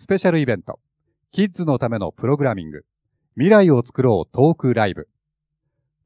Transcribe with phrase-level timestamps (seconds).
[0.00, 0.78] スペシャルイベント、
[1.32, 2.84] キッズのためのプログラミング、
[3.34, 5.08] 未来を作ろうトークライブ。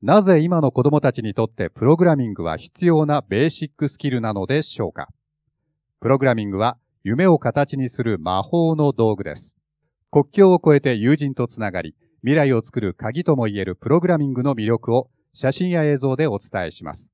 [0.00, 5.08] なぜ今の子供たちにとってプログラミングは必要なベーシックスキルなのでしょうか？
[6.00, 9.56] プログラミングは夢を形にする魔法の道具です。
[10.10, 17.12] 国境を越えて友人とつながり、未来を作る鍵とも言えるプログラミングの魅力を写真や映像でお伝えします。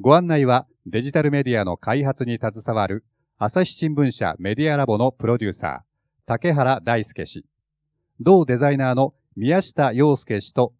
[0.00, 3.04] ご案内はデジタルメディアの開発に携わる
[3.36, 5.84] 朝日新聞社メディアラボのプロデューサー、
[6.24, 7.44] 竹原大輔氏、
[8.20, 10.72] 同デザイナーの宮下洋介氏と、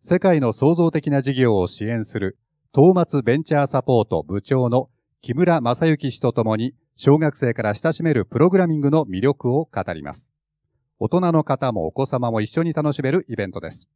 [0.00, 2.38] 世界の創造的な事業を支援する
[2.74, 4.88] 東松ベンチャーサポート部長の
[5.20, 10.32] 木村正幸氏とともに、小学生から親しめるプログラミングの魅力を語ります。
[10.98, 13.86] 大人の方もお子様も一緒に楽しめるイベントです。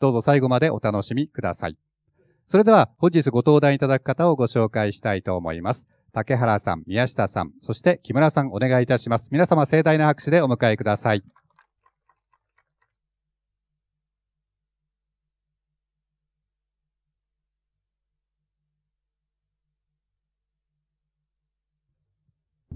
[0.00, 1.78] どうぞ最後までお楽しみください。
[2.48, 5.88] それでは本日ご登壇いただく方をご紹介したいと思います。
[6.14, 9.30] 竹原さん、宮下さん、そして木村さんお願いいたします。
[9.32, 11.24] 皆様盛大な拍手でお迎えください。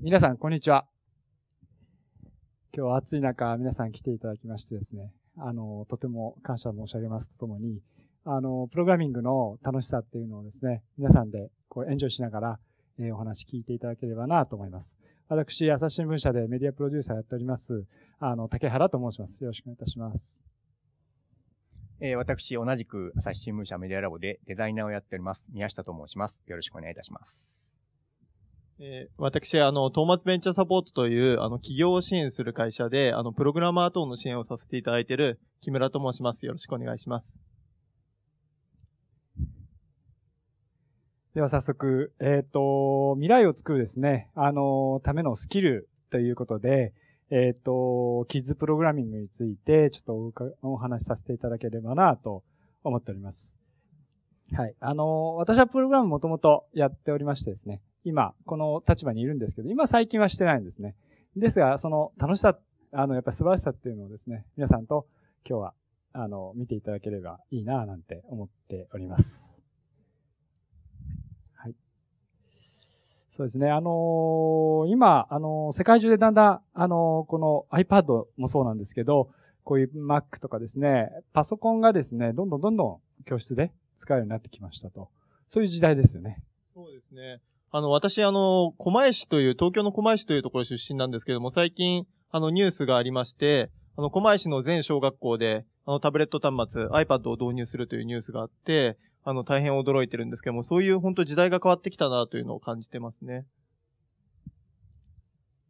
[0.00, 0.86] 皆さん、こんにちは。
[2.72, 7.80] 今日は暑い中、皆さん来ていただきましてですね、あの、とても感謝申し上げますとともに、
[8.24, 12.58] あの、プログラミングの楽しさっていうのをですね、皆さんでこうエンジョイしながら、
[12.98, 14.98] えー、お話聞いていただければなと思います。
[15.28, 17.84] 私、朝日新聞社でメディアプロデューサーやっております、
[18.18, 19.42] あの、竹原と申します。
[19.42, 20.42] よろしくお願いいたします。
[22.00, 26.36] えー、私、同じく朝日新聞社メディアラボでデザイナーをやっております、宮下と申します。
[26.46, 27.46] よろしくお願いいたします。
[28.78, 36.44] えー、私、あの、トーマツベンチャーサポートという、あの、企業を支援する会社で、あの、プログラマー等の支援をさせていただいている木村と申します。
[36.44, 37.32] よろしくお願いします。
[41.36, 46.94] では早速、えっ、ー、と、未来を作るですね、あの、ためのスキルということで、
[47.28, 52.42] えっ、ー、と、キッズプログラミングについて、ちょっとお話しさせていただければなと
[52.84, 53.58] 思っております。
[54.54, 54.74] はい。
[54.80, 60.94] あの、私はプログラムもともとやっておりましてですね、今、この立場にいるんですけど、今最近はしてないんですね。
[61.36, 62.58] ですが、その楽しさ、
[62.92, 65.06] あの、やっぱ素晴らしさっていうのをですね、皆さんと
[65.46, 65.74] 今日は、
[66.14, 69.56] あの、見ていただければいいな、なんて思っております。
[71.66, 71.74] はい。
[73.36, 73.70] そうですね。
[73.70, 79.28] あのー、今、あのー、世界中でだんだん、あのー、この iPad もそうなんですけど、
[79.62, 85.10] こういう Mac とかですね、パソコンがですね、どんどんどんどん教室で使うようになってきましたと。
[85.48, 86.42] そういう時代ですよね。
[86.72, 87.42] そうですね。
[87.72, 98.96] あの、私、あの、狛江市という、東京の狛江市というところ出身なんですけども、最近、あの、ニュースがありまして、あの、狛江市の全小学校で、あの、タブレット端末、iPad を導入するというニュースがあって、
[99.28, 103.44] あの、大変驚いてるんですけども、そういう本当時代が変わってきたなというのを感じてますね。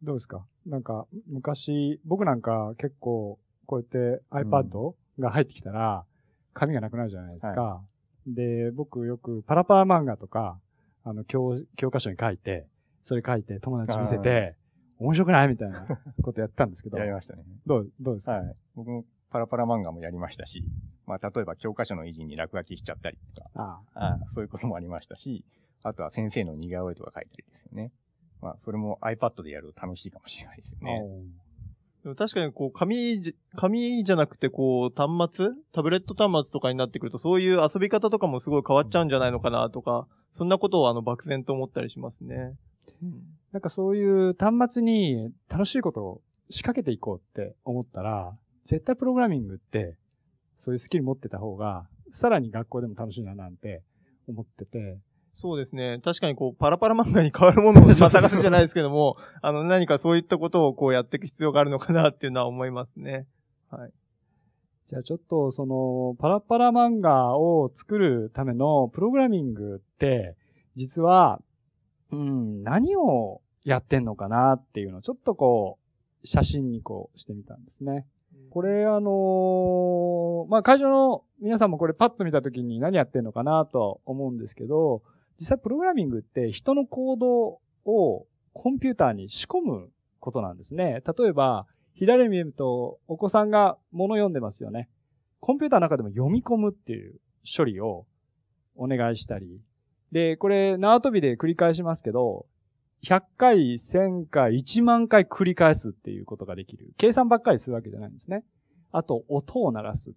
[0.03, 0.45] どうですか？
[0.67, 6.05] なんか、昔、僕なんか結構、こうやって iPad が入ってきたら、
[6.53, 7.61] 紙がなくなるじゃないですか。
[7.63, 7.81] は
[8.27, 10.59] い、で、僕よくパラパラ漫画とか、
[11.03, 12.67] あの、教、教科書に書いて、
[13.01, 14.55] それ書いて友達見せて、
[14.99, 15.47] 面白くない？
[15.47, 15.87] みたいな
[16.21, 16.97] ことやったんですけど。
[16.99, 17.43] やりましたね。
[17.65, 18.55] どう、どうですか、はい。
[18.75, 20.63] 僕もパラパラ漫画もやりましたし、
[21.05, 25.45] まあ、例えば教科書の維持に落書きしちゃったりとか、ああそういうこともありましたし、
[25.83, 27.91] あとは先生の似顔絵とか書いたりですよね。
[28.41, 31.01] まあ、それも iPad でやると楽しいかもしれないですよね。
[32.03, 35.49] でも確かにこう、紙、紙じゃなくてこう、端末？
[35.73, 42.53] タブレット端末とかになってくると、そういう遊び方とかもすごい変わっちゃうんじゃないのかなとか、そんなことをあの、漠然と思ったりしますね。
[43.51, 49.95] なんかそういう端末に楽しいことを仕掛けていこうって思ったら、絶対プログラミングって、
[50.57, 53.81] そういうスキル持ってた方が、さらに学校でも楽しいななんて
[54.27, 54.99] 思ってて。
[55.33, 56.01] そうですね。
[56.03, 63.25] 確かにこう、パラパラ漫画に変わるものを 探すじゃないですけども、あの、何かそういったことをこうやっていく必要があるのかなっていうのは思いますね。
[63.69, 63.93] はい。
[64.87, 70.35] じゃあちょっとそのパラパラ漫画を作るためのプログラミングって、
[70.75, 71.41] 実は、
[72.11, 75.77] うん、何をやってんのかなっていうのをちょっとこ
[76.23, 78.05] う、写真にこうしてみたんですね。
[78.49, 85.03] これあのー、まあ、会場の皆さんもこれパッと見たときに何やってんのかなと思うんですけど、
[85.39, 89.89] 実際プログラミングって人の行動をコンピューターに仕込む
[90.19, 91.03] ことなんですね。
[91.17, 94.89] 例えば、左見ると、お子さんが物読んでますよね。
[95.39, 97.19] コンピューターの中でも読み込むっていう
[97.57, 98.05] 処理を
[98.75, 99.61] お願いしたり。
[100.11, 102.45] で、これ、縄跳びで繰り返しますけど、
[103.03, 106.93] 100回、1000回、1万回繰り返すっていうことができる。
[106.97, 108.43] 計算ばっかりするわけじゃないんですね。
[108.91, 110.13] あと、音を鳴らす。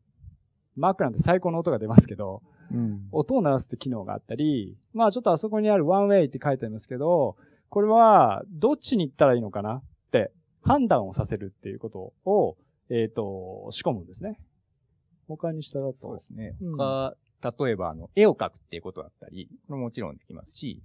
[0.76, 2.42] マークなんて最高の音が出ますけど、
[2.72, 7.36] うん、音を鳴らすって機能があったり、まあちょっとあそこにある one way って書いてありますけど、
[7.68, 9.82] これはどっちに行ったらいいのかなっ
[10.12, 10.32] て
[10.62, 12.56] 判断をさせるっていうことを、
[12.88, 14.40] えっ、ー、と、仕込むんですね。
[15.28, 15.96] 他にしただと。
[16.00, 16.56] そうですね。
[16.76, 20.82] 他、うん、例えば、あの、絵を描くっていうことだったり、これももちろんできますし、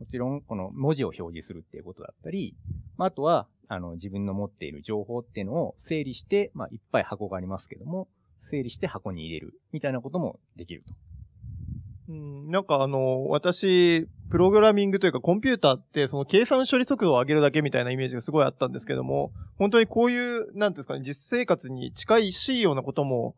[0.00, 2.56] もちろん、この文字を表示するっていうことだったり、
[2.96, 8.08] まあ、あとは、あの、自分の持っている情報っていうのを整理して、まあ、いっぱい箱がありますけども、
[8.42, 10.94] 整理して箱に入れる、みたいなこともできると。
[12.08, 23.34] うん、なんかあの、私、プログラミングというかコンピューターってその計算処理速度を上げるだけみたいなイメージがすごいあったんですけども、本当にこういう、なんですかね、実生活に近いしいようなことも、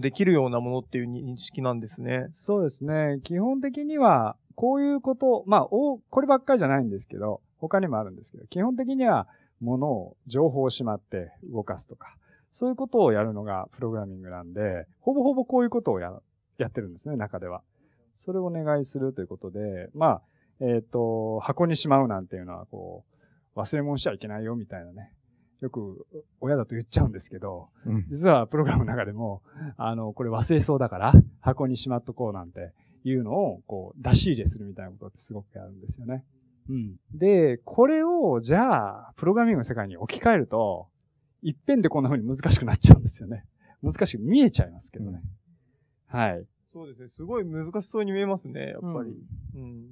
[0.00, 2.28] できるようなものっていう認識なんですね。
[2.32, 3.20] そうですね。
[3.22, 9.26] 基本的には、こういうこと、まあ、お、こればっかりじゃないんですけど、他にもあるんですけど、基本的には、
[9.60, 12.16] ものを、情報をしまって動かすとか、
[12.50, 16.12] そういうことをやるのがプログラミングなんで、ほぼほぼこういうことをや、
[16.58, 17.62] やってるんですね、中では。
[18.16, 20.22] それをお願いするということで、まあ、
[20.60, 23.04] えっ、ー、と、箱にしまうなんていうのは、こ
[23.56, 25.12] う、忘れ物しちゃいけないよみたいなね。
[25.64, 26.06] よく
[26.40, 29.42] 親だと言っちゃうんですけど、うん、実はプログラムの中でも、
[29.78, 32.72] あの、これ忘れそうだから箱にしまっとこうなんて
[33.04, 36.22] いうのを、こう、出し入れするみたいなことってすごくやるんですよね。
[36.68, 36.96] うん。
[37.14, 40.88] で、これを、じゃあ、プログラミングの世界に置き換えると、
[41.40, 43.46] 一遍でこんな風に難しくなっちゃうんですよね。
[43.82, 45.22] 難しく見えちゃいますけどね。
[46.12, 46.46] うん、はい。
[46.74, 47.08] そうですね。
[47.08, 49.16] すごい難しそうに見えますね、やっぱり。
[49.54, 49.62] うん。
[49.62, 49.86] うん、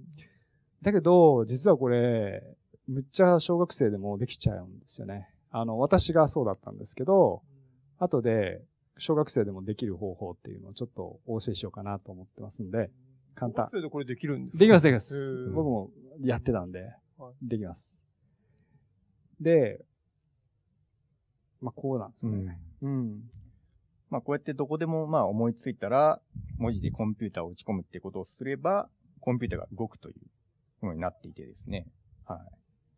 [0.83, 2.43] だけど、実はこれ、
[2.89, 5.29] むっちゃ小学生でもできちゃうんですよね。
[5.53, 7.43] あの、私がそうだったんですけど、
[7.99, 8.63] 後で、
[8.99, 12.91] 小学生でもできる方法っていうのをちょっとお教えしようかなと思ってますんで、
[13.35, 13.67] 簡単。
[13.69, 14.61] 小学生でこれできるんですか？
[14.61, 15.51] できます、できます。
[15.55, 15.91] 僕も
[16.21, 16.91] やってたんで、
[17.43, 18.01] できます。
[19.41, 19.85] で、
[21.61, 22.59] まあ、こうなんですね。
[22.83, 22.91] うん。
[22.91, 23.31] うん、
[24.11, 26.21] まあ、こうやってどこでも、まあ、思いついたら、
[26.59, 28.89] 文字でコンピューターを打ち込むってことをすれば、
[29.21, 30.17] コンピューターが動くという
[30.81, 31.87] ものになっていてですね。
[32.27, 32.39] はい。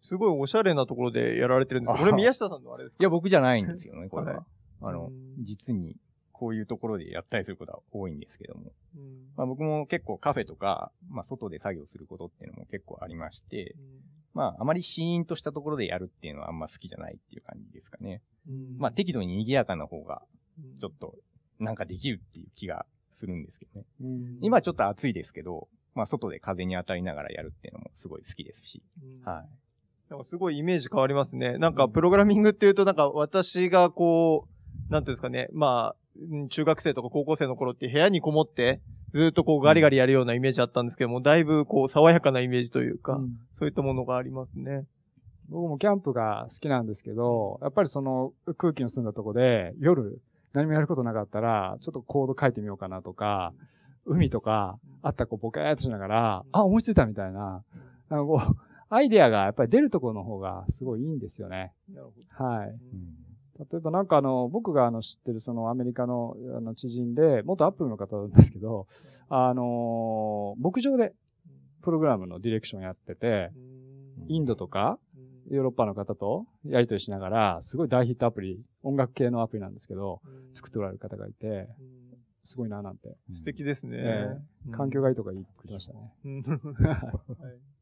[0.04, 3.02] すごいおしゃれなところでやられてるんですこれ宮下さんのあれですか？
[3.02, 4.32] いや、僕じゃないんですよね、 これは。
[4.34, 4.44] はい、
[4.82, 5.10] あの、
[5.40, 5.96] 実に、
[6.30, 8.72] こういうところでやったりすることは多いんですけども。
[9.36, 13.76] まあ、僕も結構カフェとか、まあ、外で作業することっていうのも結構ありまして、
[14.34, 18.20] まあ、あまりシーンとしたところでやるっていうのはあんま好きじゃないっていう感じですかね。
[18.78, 20.22] まあ、適度に賑やかな方が、
[20.80, 21.16] ちょっと、
[21.60, 23.86] なんかできるっていう気がするんですけどね。
[24.40, 28.82] 今ちょっと暑いですけど、まあ、外で風に当たりながらやるっていうのもすごい好きですし。
[29.24, 29.48] はい。
[30.10, 31.58] なんかすごいイメージ変わりますね。
[31.58, 34.46] なんか、プログラミングっていうと、なんか私がこ
[34.88, 38.80] う、なんていうんですかね、まあ、中学生とか高校生の頃って部屋にこもって、
[39.12, 44.86] ずっとこうガリガリやるようなイメージあったんですけども、だいぶこう爽やかなイメージというか、うん、そういったものがありますね。
[45.48, 50.20] 僕もキャンプが好きなんですけど、やっぱりその空気の澄んだとこで、夜
[50.52, 53.52] 何もやることなかったら、ちょっとコード書いてみようかなとか、
[54.06, 57.62] 海とか、あったこうボケーっとしながら、あ、思いついたみたいな、
[58.08, 58.56] あのこう、
[58.88, 61.72] アイデアがやっぱり出るところの方がすごいいいんですよね。
[62.30, 62.74] はい。
[63.58, 68.88] 例えばなんかあの、僕があの知ってるそのアメリカのあの知人で、元アップルの方なんですけど、
[69.28, 71.12] あの、牧場で
[71.82, 73.52] プログラムのディレクションやってて、
[74.28, 74.98] インドとか、
[75.50, 80.20] ヨーロッパの方とやりとりしながら、すごい大ヒットアプリ、音楽系のアプリなんですけど、
[80.54, 81.68] 作っておられる方がいて、
[82.42, 83.16] すごいななんて。
[83.32, 83.98] 素敵ですね。
[83.98, 86.12] えー、環境がいいとか言ってましたね。
[86.78, 87.73] はい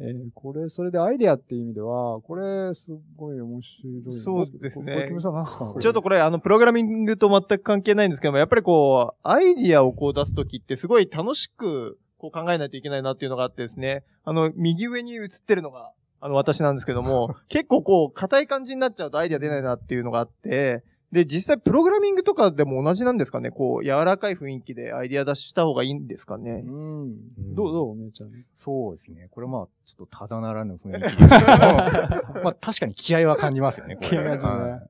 [0.00, 4.12] えー、これ、それでアイデアっていう意味では、これ、すごい面白い。
[4.12, 5.08] そうですね。
[5.10, 23.50] ちょっとこれ、あの、プログラミングと全く関係ないんですけども、やっぱりこう、アイディアをこう出すときってすごい楽しく、こう考えないといけないなっていうのがあってですね、あの、右上に映ってるのが、あの、私なんですけども、 結構こう、硬い感じになっちゃうとアイディア出ないなっていうのがあって、で、実際プログラミングとかでも同じなんですかね？
[23.50, 26.62] こう、柔らかい雰囲気でアイディア出した方がいいんですかね？
[26.66, 27.54] うん。
[27.54, 28.30] どうどうお姉ちゃん？
[28.56, 29.28] そうですね。
[29.30, 31.30] これまあ、ちょっとただならぬ雰囲気ですけど。
[32.44, 34.80] まあ確かに気合は感じますよね、気合が感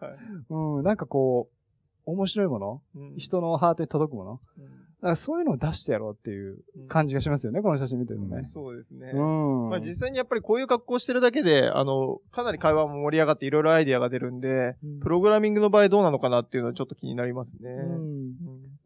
[0.00, 0.16] じるね。
[0.50, 1.48] うん、なんかこ
[2.06, 4.64] う、面白いもの、うん、人のハートに届くもの、うん
[5.02, 8.44] からそういうのを出してやろうっていう感じがしますよね、うん、この写真見てるとね。
[8.44, 9.12] そうですね。
[9.14, 9.68] うん。
[9.70, 17.70] まあ実際にやっぱりこういう格好してるだけで、あの、かなり会話も盛り上がっていろいろアイディアが出るんで、うん、プログラミングの場合どうなのかなっていうのはちょっと気になりますね。
[17.70, 18.32] うん。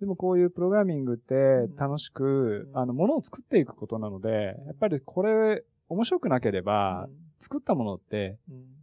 [0.01, 8.39] でもこういうプログラミングって楽しく、あの、ものを作っていくことなので、やっぱりこれ、面白くなければ、作ったものって、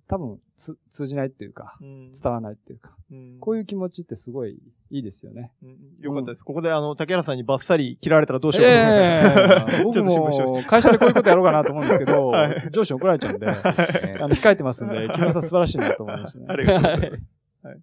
[0.09, 4.57] 多分つ通じないっていうか、うん、伝わらないっていうか、うん、こういう気持ちってすごい
[4.89, 5.51] いいですよね。
[5.63, 6.43] うん、よかったです。
[6.43, 9.83] ここであの、竹原さんにバッサリ切られたらどうしようかと思います。
[9.85, 13.61] 僕も会社でこういうことやろうかなと思うんですけど、 はい、上司に怒られちゃうんで、あの
[14.29, 16.45] 控えてますんで、木村さん素晴らしいなと思いましたね。
[16.49, 17.35] ありがとうございます。
[17.61, 17.77] はい、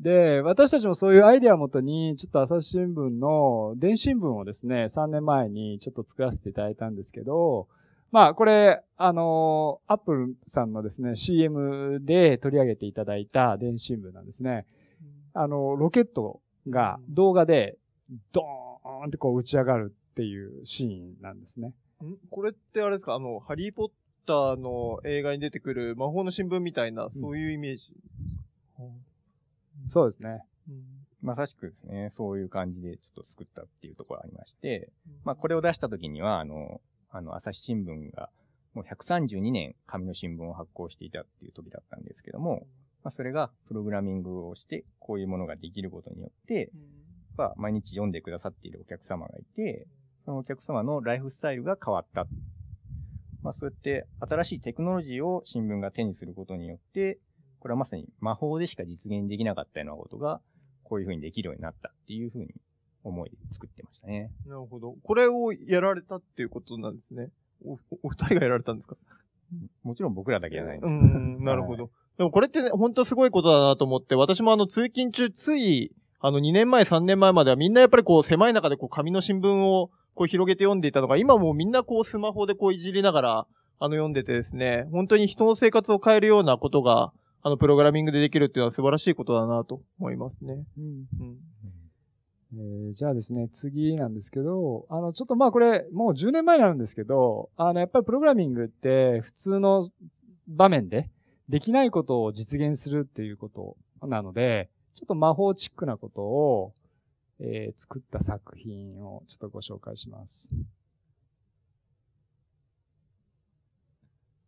[0.00, 7.66] で、私たちもそういうアイデアをもとに、ちょっと朝日新聞の電子新聞をですね、3年前にちょっと作らせていただいたんですけど、
[8.10, 14.66] まあ、これ、あのアップルさんのですね、CM で取り上げていただいた電子新聞なんですね。
[15.34, 17.76] あの、ロケットが動画で
[18.32, 21.74] ドーンってこう打ち上がるっていうシーンなんですね。
[22.02, 22.16] ん？
[22.30, 23.14] これってあれですか？
[23.14, 23.88] あの、ハリーポッ
[24.26, 27.92] ターの映画に出てくる魔法の新聞みたいな、そういうイメージ、
[28.78, 30.42] うん、そうですね。
[31.20, 34.88] まさしくですね、そういう感じでちょっと作ったっていうところがありまして、
[35.24, 38.30] まあこれを出した時には、あの、あの、朝日新聞が
[38.74, 42.66] もう132年紙の新聞を発行していたっていう時だったんですけども、
[43.02, 46.70] まあそれがプログラミングをしてこういうものができることによって、
[47.36, 49.86] まあ毎日読んでくださっているお客様がいて、
[50.24, 52.26] そのお客様のライフスタイルが変わった。
[53.42, 57.18] まあそうやって新しいテクノロジーを新聞が手にすることによって、
[57.60, 60.40] これはまさに魔法でしか実現できなかったようなことが、
[60.84, 62.54] こういうふうにできるようになったっていうふうに
[63.08, 64.30] 思いで作ってましたね。
[64.46, 64.94] なるほど。
[65.02, 67.28] これをやられたっていうことなんですね。
[67.64, 68.96] お、お二人がやられたんですか？
[69.82, 70.90] もちろん僕らだけじゃないんです。
[70.90, 71.84] うん、なるほど。
[71.84, 83.46] はい、でもこれって、ね、本当すごいことだなと思って、私もあの通勤中つい、あの2年前3年前まではみんなやっぱりこう狭い中でこう紙の新聞をこう広げて読んでいたのが、今もうみんなこうスマホでこういじりながら、
[83.80, 87.12] あの読んでてですね、本当に人の生活を変えるようなことが、
[87.42, 90.64] あのプログラミングでできるっていうのは素晴らしいことだなと思いますね。
[90.76, 90.84] うん。
[91.20, 91.36] うん
[92.54, 99.86] えー、じゃあですね、次なんですけど、あの、ちょっとまあこれ、もう10年前になるんですけど、あの、やっぱりプログラミングって普通の
[100.46, 101.10] 場面で
[101.48, 103.76] できないことを実現するっていうこと
[104.06, 106.72] なので、ちょっと魔法チックなことを、
[107.40, 110.50] えー、作った作品をちょっとご紹介します。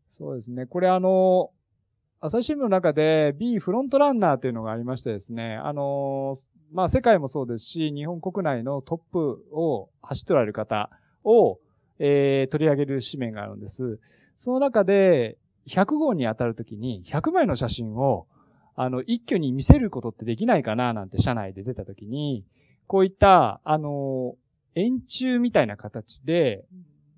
[0.08, 0.66] そうですね。
[0.66, 1.50] これあの、
[2.22, 6.34] 朝日新聞の中で B フロントランナーというのがありましてですね、あの、
[6.70, 10.90] まあ世界もそうですし、日本国内のトップを走っておられる方
[11.24, 11.58] を、
[11.98, 13.98] えー、取り上げる紙面があるんです。
[14.36, 18.26] その中で、100号に当たるときに100枚の写真を、
[18.76, 22.44] あの、一挙に見せることってできないかななんて社内で出たときに、
[22.86, 24.34] こういった、あの、
[24.74, 26.66] 円柱みたいな形で、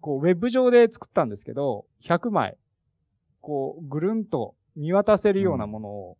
[0.00, 2.56] こう、ウェブ上で作ったんですけど、100枚、
[3.40, 6.16] こう、ぐるんと見渡せるようなものを、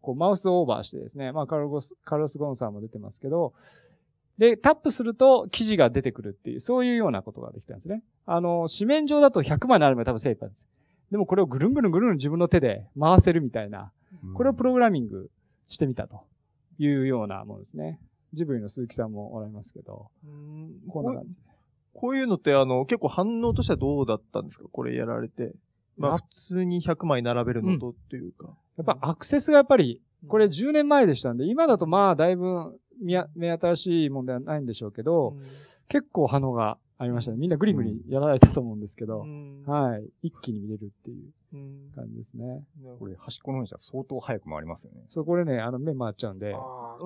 [0.00, 3.52] こう、マウスオーバーしてですね、まあ、カルロス、カルロス・ゴンさんも出てますけど、
[4.38, 8.02] で、タップすると記事が出てくるっていう、そういうようなことができたんですね。
[8.26, 10.66] あの、紙面上だと100枚になるまで多分精一杯です。
[11.10, 13.92] でもこれをぐるんぐるんぐるん自分の手で回せるみたいな、
[14.34, 15.30] これをプログラミング
[15.68, 16.24] してみたと
[16.78, 18.00] いうようなものですね。
[18.32, 20.10] ジブリの鈴木さんもおられますけど。
[20.88, 21.38] こんな感じ。
[21.94, 24.64] こういうのって、あの、結構反応としてはどうだったんですか？
[24.70, 25.52] これやられて。
[25.96, 28.54] まあ、普通に100枚並べるのとっていうか。
[28.76, 35.36] やっぱアクセスがやっぱり、これ10年前でしたんで、今だとまあ、だいぶ、目新しいもんではないんでしょうけど、
[35.88, 37.36] 結構反応がありましたね。
[37.36, 39.26] みんなグリグリやられたと思うんですけど、
[39.66, 40.08] はい。
[40.22, 42.64] 一気に見れるっていう感じですね。
[42.98, 45.02] これ端っこの方じゃ相当早く回りますよね。
[45.08, 46.56] そう、これね、あの目回っちゃうんで、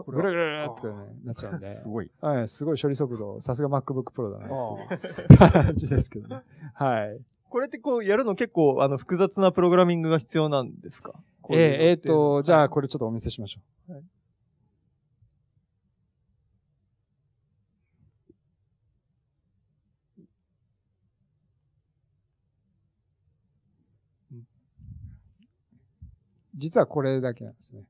[0.06, 0.94] ぐるぐるってね、
[1.24, 1.66] なっちゃうんで。
[1.74, 2.10] すごい。
[2.20, 4.46] はい、すごい処理速度、さすが MacBook Pro だな
[4.94, 6.42] っていう感じですけどね。
[6.74, 7.20] はい。
[7.50, 11.12] これってこう、やるの結構、あの、複雑なプログラミングが必要なんですか？
[11.50, 13.92] えー、えー、と、じゃあこれちょっとお見せしましょう。
[13.92, 14.02] はい
[26.56, 27.84] 実はこれだけなんですね。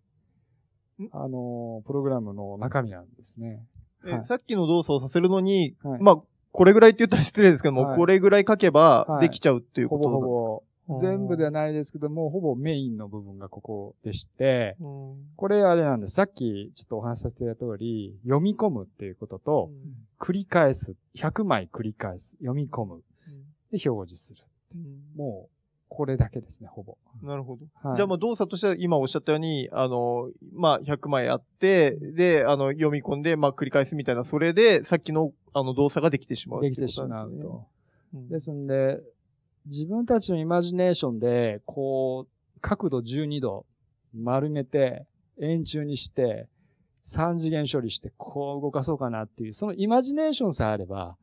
[1.10, 3.66] あの、プログラムの中身なんですね。
[4.06, 10.62] え、はい、さっきの動作をさせるのに、はい、まあ、これぐらいって言ったら失礼ですけども、はい、これぐらい書けばできちゃうっていうことですか、ほぼほぼ。
[10.98, 14.76] 全部ではないですけども、ほぼメインの部分がここでして、
[15.36, 16.14] これあれなんです。
[16.14, 19.70] さっきちょっとお話しさせていた通り、読み込むっていうことと、
[20.18, 20.96] 繰り返す。
[21.16, 22.36] 100枚繰り返す。
[22.38, 23.02] 読み込む。
[23.70, 24.42] で、表示する。
[25.16, 26.96] もう、これだけですね、ほぼ。
[27.22, 27.66] なるほど。
[27.82, 37.66] はい、じゃあ、まあ、動作としては今おっしゃったように、あの、まあ、100枚あって、で、あの、読み込んで、まあ、繰り返すみたいな、それで、さっきの、あの、動作ができてしまう、ね、できてしまうと。
[38.14, 39.00] うん、ですんで、
[39.66, 43.66] 自分たちのイマジネーションで、こう、角度12度
[44.14, 45.06] 丸めて、
[45.40, 46.48] 円柱にして、
[47.04, 51.16] 3次元処理して、こう動かそうかなっていう、そのイマジネーションさえあれば、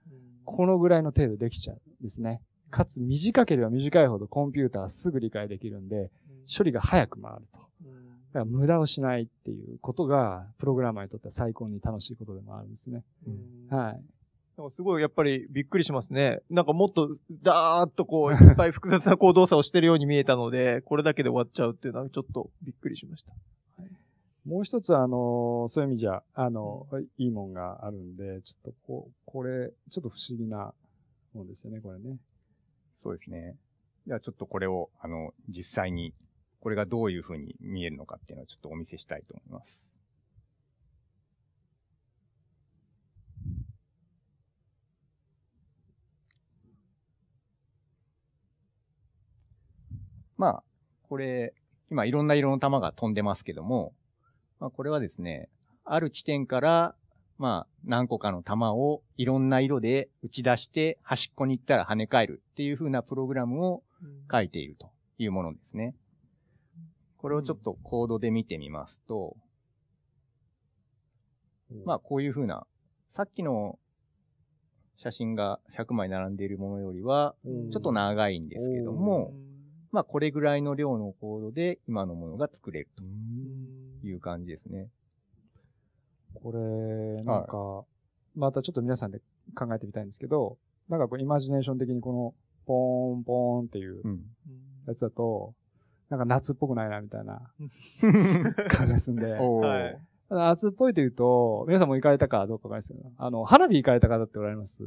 [0.46, 2.41] このぐらいの程度できちゃうんですね。
[2.69, 6.10] かつ短ければ短いほどコンピューターはすぐ理解できるんで、
[6.55, 7.60] 処理が早く回ると。
[7.60, 13.03] だから無駄をしないっていうことが、プログラマーにとっては最高に楽しいことでもあるんですね。
[13.69, 14.01] はい。
[14.58, 16.40] なんかすごいやっぱりびっくりしますね。
[16.50, 23.34] なんかもっとダーッとこう いっぱい複雑な行動作をしてるように見えたので、これだけで終わっちゃうっていうのはちょっとびっくりしました。
[24.46, 26.88] もう一つあの、そういう意味じゃ、あの、
[27.18, 30.74] いいもんがあるんで、ちょっとこう、これ、ちょっと不思議な
[31.34, 32.18] もんですよね、これね。
[33.00, 33.58] そうですね。
[34.08, 36.14] じゃあちょっとこれを、あの、実際に、
[36.62, 39.87] これがどういう風に見えるのかっていうのをちょっとお見せしたいと思います。
[50.38, 50.63] まあ、
[51.10, 51.53] これ、
[51.89, 53.94] 今いろんな色の玉が飛んでますけども、
[54.60, 55.50] まあこれはですね、
[55.84, 56.96] ある地点から
[57.38, 63.84] まあ、何個かの弾をいろんな色で打ち出して端っこに行ったら跳ね返るっていう風なプログラムを
[64.32, 64.89] 書いていると
[65.20, 65.96] いうものですね。
[67.17, 69.38] これをちょっとコードで見てみますと、
[71.86, 72.65] まあ、こういう風な、
[73.15, 73.77] さっきの
[74.98, 77.36] 写真が100枚並んでいるものよりは、
[77.72, 79.34] ちょっと長いんですけども、
[79.91, 83.03] まあ、これぐらいの量のコードで今のものが作れると
[84.06, 84.89] いう感じですね。
[86.36, 87.86] これ、なんか、はい、
[88.36, 89.20] またちょっと皆さんで
[89.56, 90.58] 考えてみたいんですけど、
[90.89, 92.34] なんかこう、イマジネーション的にこの、
[92.65, 94.01] ポーン、ポーンっていう
[94.88, 95.53] やつだと、
[96.10, 97.50] うん、なんか夏っぽくないな、みたいな
[98.70, 99.25] 感じがすんで。
[99.32, 104.84] はい、夏っぽいというと、皆さんも行かれたかどうかわかりますけど、あの、花火行かれた方っておられます？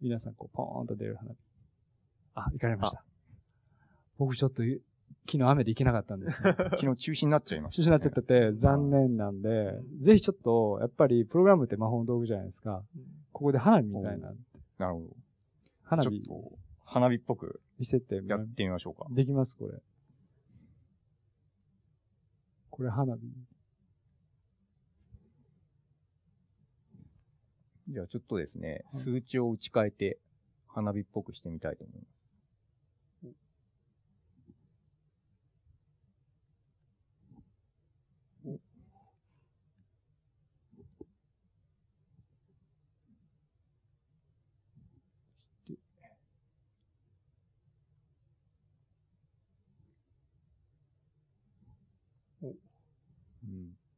[0.00, 1.36] 皆さんこう、ポーンと出る花火。
[2.34, 3.04] あ、行かれました。
[4.18, 4.62] 僕ちょっと
[5.26, 12.84] 昨日雨で行けなかったんです 昨日中止になっちゃいました、ね、中止になっちゃってて、残念なんで、ぜひちょっと、やっぱりプログラムって魔法の道具じゃないですか。
[13.32, 14.32] ここで花火みたいな。
[14.78, 15.16] なるほど。
[15.82, 16.22] 花火。
[16.22, 17.60] ちょっと、花火っぽく。
[17.78, 18.22] 見せて。
[18.26, 19.06] やってみましょうか。
[19.10, 19.80] できます、これ。
[22.70, 23.22] これ花火。
[27.88, 30.18] じゃあちょっとですね、数値を打ち替えて、
[30.68, 32.13] 花火っぽくしてみたいと思います。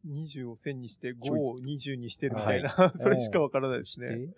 [0.06, 4.34] 20を1000にして5を20にしてるみたいな、はい、 それしかわからないですね。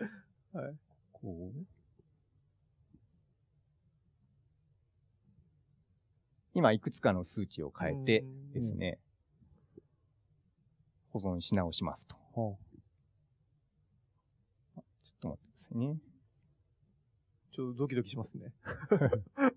[0.52, 0.76] はい。
[1.12, 1.66] こう
[6.54, 8.98] 今、いくつかの数値を変えてですね、
[11.11, 12.16] 保存し直しますと。
[12.16, 12.59] ちょ
[15.12, 15.98] っと待ってくださいね。
[17.52, 18.52] ちょっとドキドキしますね。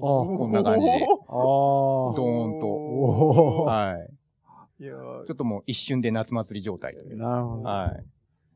[0.00, 1.06] こんな感じで。
[1.28, 3.64] ドーンと。
[3.64, 4.84] はい。
[4.84, 7.62] いやちょっともう一瞬で夏祭り状態なるほど。
[7.64, 8.04] はい。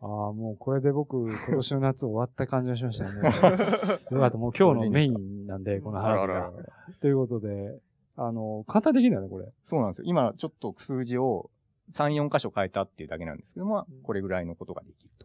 [0.00, 3.10] ああ、もうこれで僕、今年の夏終わった感じがしましたね。
[4.10, 4.36] よかった。
[4.36, 6.52] もう今日のメインなんで、この花火が。
[7.00, 7.78] ということで、
[8.16, 9.46] あの、簡単できるんだね、これ。
[9.64, 10.04] そうなんですよ。
[10.06, 11.50] 今、ちょっと数字を
[11.92, 15.23] 3、4箇所変えたっていうだけなんですけども、これぐらいのことができると。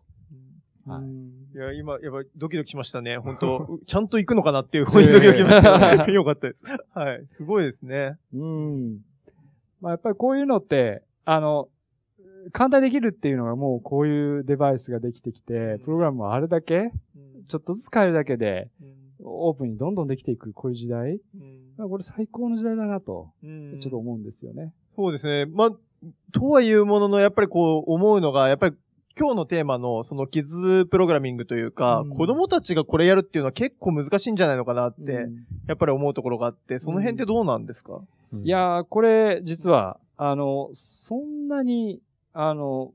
[0.89, 1.55] はい。
[1.55, 3.17] いや、今、やばい、ドキドキしましたね。
[3.17, 6.11] 本当 ちゃんと行くのかなっていうふうにドキドキしました。
[6.11, 6.63] よかったです。
[6.93, 7.25] はい。
[7.27, 8.17] すごいですね。
[8.33, 8.99] うん。
[9.81, 11.69] まあ、やっぱりこういうのって、あの、
[12.51, 16.91] 簡単にできるっていうのがもうこういうデバイスができてきて、プログラムをあれだけ、
[17.47, 18.69] ちょっとずつ変えるだけで、
[19.21, 21.19] オープンにどんどんできていく、こういう時代。
[21.77, 24.73] これ最高の時代だなと、ちょっと思うんですよね。
[24.95, 25.45] そうですね。
[25.45, 25.71] まあ、
[26.31, 28.75] とはいうものの、やっぱりこう思うのが、やっぱり
[29.17, 35.27] 今日のテーマのそのキズプログラミングというか、うん、子供たちがこれやるっていうのは結構難しいんじゃないのかなって、
[35.67, 38.01] やっぱり思うところがあって、その辺ってどうなんですか、
[38.33, 42.01] うん、いやー、これ実は、あの、そんなに、
[42.33, 42.93] あの、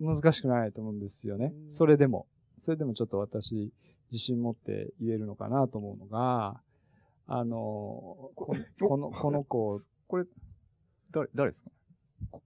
[0.00, 1.52] 難しくないと思うんですよね。
[1.64, 2.26] うん、それでも。
[2.60, 3.72] それでもちょっと私、
[4.10, 6.60] 自信持って言えるのかなと思うのが、
[7.26, 10.24] あの、ここの、この子、これ、
[11.10, 11.70] 誰、誰ですか？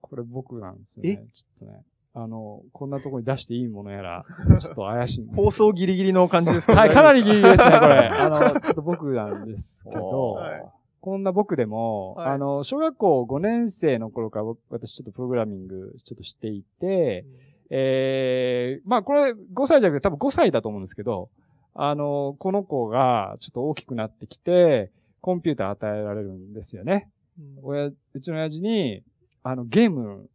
[0.00, 1.24] これ僕なんですよね。
[1.34, 1.82] ちょっとね。
[2.14, 4.24] あの、こんなとこに出していいものやら、
[4.60, 8.08] ちょっと怪しい放送ギリギリの感じですかはい、かなりギリギリですね、これ。
[8.08, 10.64] あの、ちょっと僕なんですけど、はい、
[11.00, 17.36] こんな僕でも、はい、あの、小学校5年生の頃から私ちょっとプログラミングちょっとしていて、うん、
[17.70, 21.30] えー、まあこれ5歳じゃなくて多分5歳だと思うんですけど、
[21.74, 24.90] あの、この子がちょっと大きくなってきて、
[25.22, 27.08] コンピューター与えられるんですよね。
[27.38, 29.02] うん、親、うちの親父に、
[29.42, 30.28] あの、ゲーム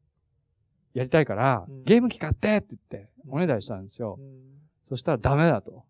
[0.97, 4.17] やりたいから、うん、ゲーム機買ってって言って、おねだりしたんですよ。
[4.19, 4.25] うん、
[4.89, 5.83] そしたらダメだと。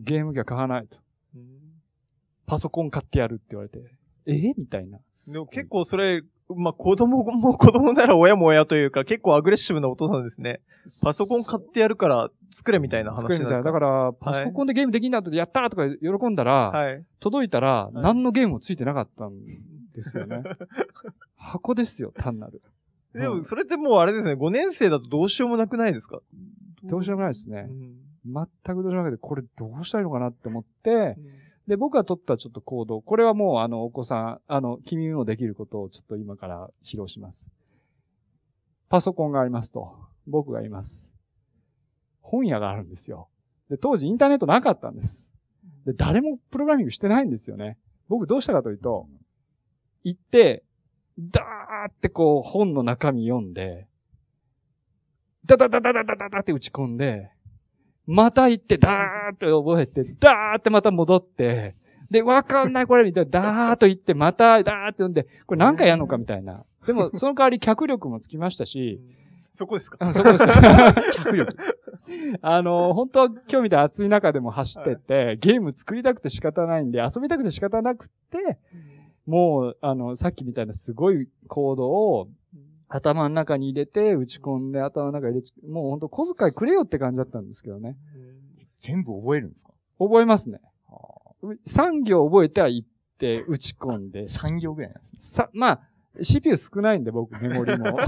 [0.00, 0.98] ゲーム機は買わないと。
[2.46, 3.80] パソコン買ってやるって言われて。
[4.26, 4.98] えみたいな。
[5.26, 6.22] でも結構それ、
[6.54, 10.60] まあ、子供も子供なら親も親というか、結構アグレッシブなお父さんですね。
[11.02, 13.62] パソコン買ってやるから作れみたいな話なんですか？
[13.62, 19.32] だから、パソコンでゲームできんだとやったーとか喜んだら、はい、届いたら、何のゲームもついてなかったん
[19.94, 20.42] ですよね。
[21.36, 22.62] 箱ですよ、単なる。
[23.14, 26.20] でも、それってもうあれですね、5年生だとどうしようもなくないですか？
[26.82, 27.66] どうしようもないですね。
[27.68, 37.48] うん、全くどうしようもなくて、これどうしたらいいのかなって思って、うんで、僕が取ったちょっと行動、これはもうあの、お子さん、あの、君もできることをちょっと今から披露します。
[38.90, 39.96] パソコンがありますと。
[40.26, 41.14] 僕がいます。
[42.20, 43.28] 本屋があるんですよ。
[43.70, 45.32] で、当時インターネットなかったんです。
[45.86, 47.78] で、誰もプログラミングしてないんですよね。
[48.10, 49.08] 僕どうしたかというと、
[50.02, 50.63] 行って、
[51.18, 53.86] ダーってこう本の中身読んで、
[55.46, 57.30] ダダダダダダダダって打ち込んで、
[58.06, 61.74] また行って、ダーって覚えて、ダーってまた戻って、
[62.10, 66.64] で、わかんないこれみたいな、ダーっと行って、また、ダーって読んで、これ何回やるのかみたいな。
[66.86, 69.00] でも、その代わり脚力もつきましたし、
[69.52, 70.12] そこですか？
[70.12, 70.44] そこです。
[71.16, 71.56] 脚力。
[72.42, 78.58] あの、本当は今日みたい暑い中でも走ってって、ゲーム作りたくて仕方ないんで、遊びたくて仕方なくて、
[79.26, 82.28] もう、あの、さっきみたいなすごいコードを
[82.88, 87.96] 頭の中に入れて、打ち込んで、頭の中に入れもうほんと小遣いくれよって感じだったんですけどね。
[88.80, 90.60] 全部覚えるんですか覚えますね。
[91.66, 94.24] 3行覚えては行って、打ち込んで。
[94.28, 95.80] 3行ぐらいなんですさ、まあ、
[96.22, 97.98] CPU 少ないんで僕、メモリも。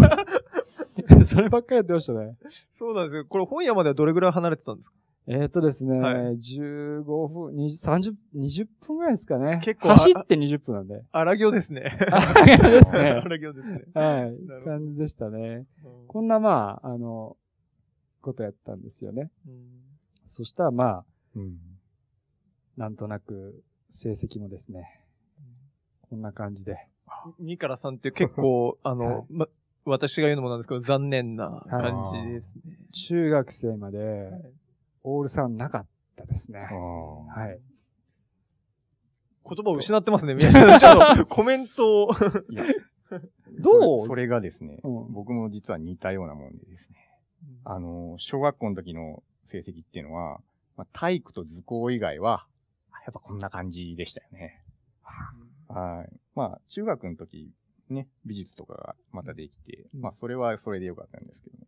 [1.24, 2.36] そればっかりやってましたね。
[2.70, 3.24] そうなんですよ。
[3.26, 4.96] これ本屋まではどれぐらい離れてたんですか？
[5.28, 9.60] えっ、ー、とですね、はい、15分、20、30、20分ぐらいですかね。
[9.64, 9.88] 結構。
[9.88, 11.02] 走って20分なんで。
[11.10, 11.98] 荒行ですね。
[12.12, 13.00] 荒行ですね。
[13.26, 13.84] 荒行ですね。
[13.94, 14.64] はい。
[14.64, 15.66] 感じでしたね。
[16.06, 17.36] こんな、まあ、あの、
[18.20, 19.32] ことやったんですよね。
[19.48, 19.66] うん、
[20.26, 21.58] そしたら、まあ、うん、
[22.76, 25.04] なんとなく、成績もですね、
[26.02, 26.78] こんな感じで。
[27.42, 29.48] 2から3って結構、 あの、はい、ま、
[29.86, 32.78] 私が言うのもなんですけど、残念な感じですね。
[32.92, 34.52] 中学生まで、はい
[35.08, 36.58] オールさんなかったですね。
[36.58, 36.66] は
[37.46, 37.60] い。
[39.48, 40.80] 言葉を失ってますね、宮下さん。
[40.80, 42.10] ちょっとコメントを
[43.60, 44.06] どう？
[44.08, 46.96] それがですね、うん、僕も実は似たようなもんでですね。
[47.64, 50.40] あの、小学校の時の成績っていうのは、
[50.76, 52.44] まあ、体育と図工以外は、
[53.04, 54.64] やっぱこんな感じでしたよね。
[55.68, 56.12] はい。
[56.34, 57.52] まあ、中学の時、
[57.88, 61.66] ね、美術とかがまたできて、まあ、それはそれでよかったんですけども。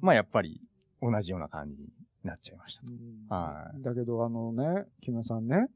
[0.00, 0.62] まあ、やっぱり
[1.02, 1.92] 同じような感じ
[2.24, 2.78] なっちゃいまし
[3.28, 3.34] た。
[3.34, 3.82] はい。
[3.82, 5.66] だけど、あのね、木村さんね、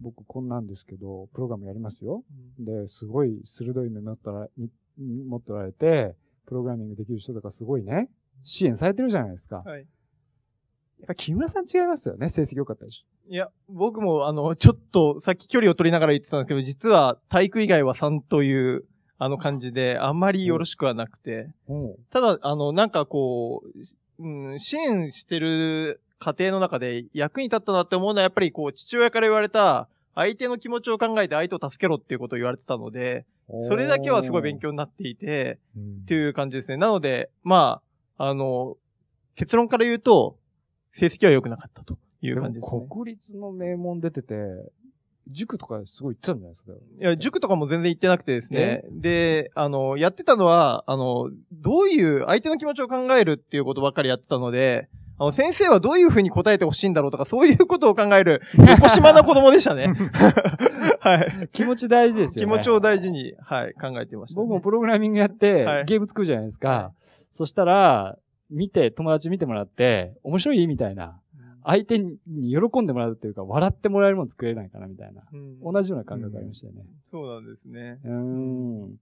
[0.00, 2.24] 僕こんなんですけど、プログラムやりますよ。
[2.58, 4.48] うん、で、すごい鋭い目持ってら
[4.98, 6.14] 持っておられて、
[6.46, 8.08] プログラミングできる人とかすごいね、
[8.42, 9.62] 支援されてるじゃないですか。
[9.64, 9.86] はい。
[11.00, 13.32] やっぱ木村さん違いますよね、成績良かったでしょ。
[13.32, 18.84] いや、僕もあの、ちょっとさっき距離を取りながら言ってたんですけど、実は体育以外は3という
[19.18, 21.52] あの感じで、あんまりよろしくはなくて。
[21.68, 23.68] うん、ただ、あの、なんかこう、
[24.18, 33.26] うん、支援してる家庭の中で役に立ったなって思うのはやっぱりこう父親から言われた相手の気持ちを考えて相手を助けろっていうことを言われてたので、
[33.66, 35.58] それだけはすごい勉強になっていて、
[36.02, 36.76] っていう感じですね。
[36.76, 37.82] なので、ま
[38.16, 38.76] あ、あの、
[39.34, 40.36] 結論から言うと、
[40.92, 42.86] 成績は良くなかったという感じですね。
[42.88, 44.34] 国立の名門出てて、
[45.30, 48.84] 塾とかすごい行ってたんじゃないですかいや、塾とかも全然行ってなくてですね。
[48.90, 59.86] で、あの、やってたのは、あの、どういう相手の気持ちを考えるっていうことばっかりやってたので、あの、先生はどういうふうに答えてほしいんだろうとか、そういうことを考える、横島な子供でしたね。
[61.00, 61.48] はい。
[61.52, 62.52] 気持ち大事ですよね。
[62.52, 66.68] 気持ちを大事に、はい、考えてました、ね、僕もプログラミングやって、はい、ゲーム作るじゃないですか。
[66.68, 68.16] はい、そしたら、
[68.50, 70.66] 見て、友達見てもらって、面白い？
[70.66, 71.20] みたいな。
[71.64, 75.22] 相手に喜んでもらうっていうか、笑ってもらえるもの作れないかなみたいな。
[75.32, 76.82] うん、同じような感覚ありましたよね。
[76.82, 77.98] うん、そうなんですね。
[78.04, 78.96] うん。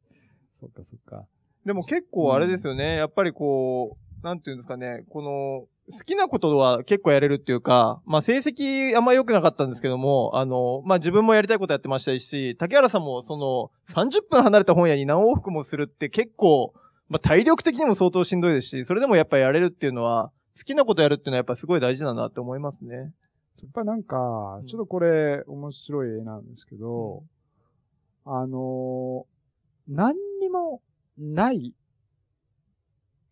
[0.61, 1.27] そっかそっか。
[1.67, 2.97] でも結構あれですよね。
[2.97, 5.05] やっぱりこう、なんていうんですかね。
[5.11, 16.73] この、好きなことは結構やれるっていうか、まあ成績あんま良くなかったんですけども、あの、まあ自分もやりたいことやってましたし、竹原さんもその30分離れた本屋に何往復もするって結構、
[17.09, 23.13] まあ体力的にも相当しんどいですし、それでもやっぱやれるっていうのは、好きなことやるっていうのはやっぱすごい大事だなって思いますね。
[23.63, 27.23] やっぱなんか、ちょっとこれ面白い絵なんですけど、
[28.27, 30.83] うん、あのー、何にも
[31.19, 31.75] ない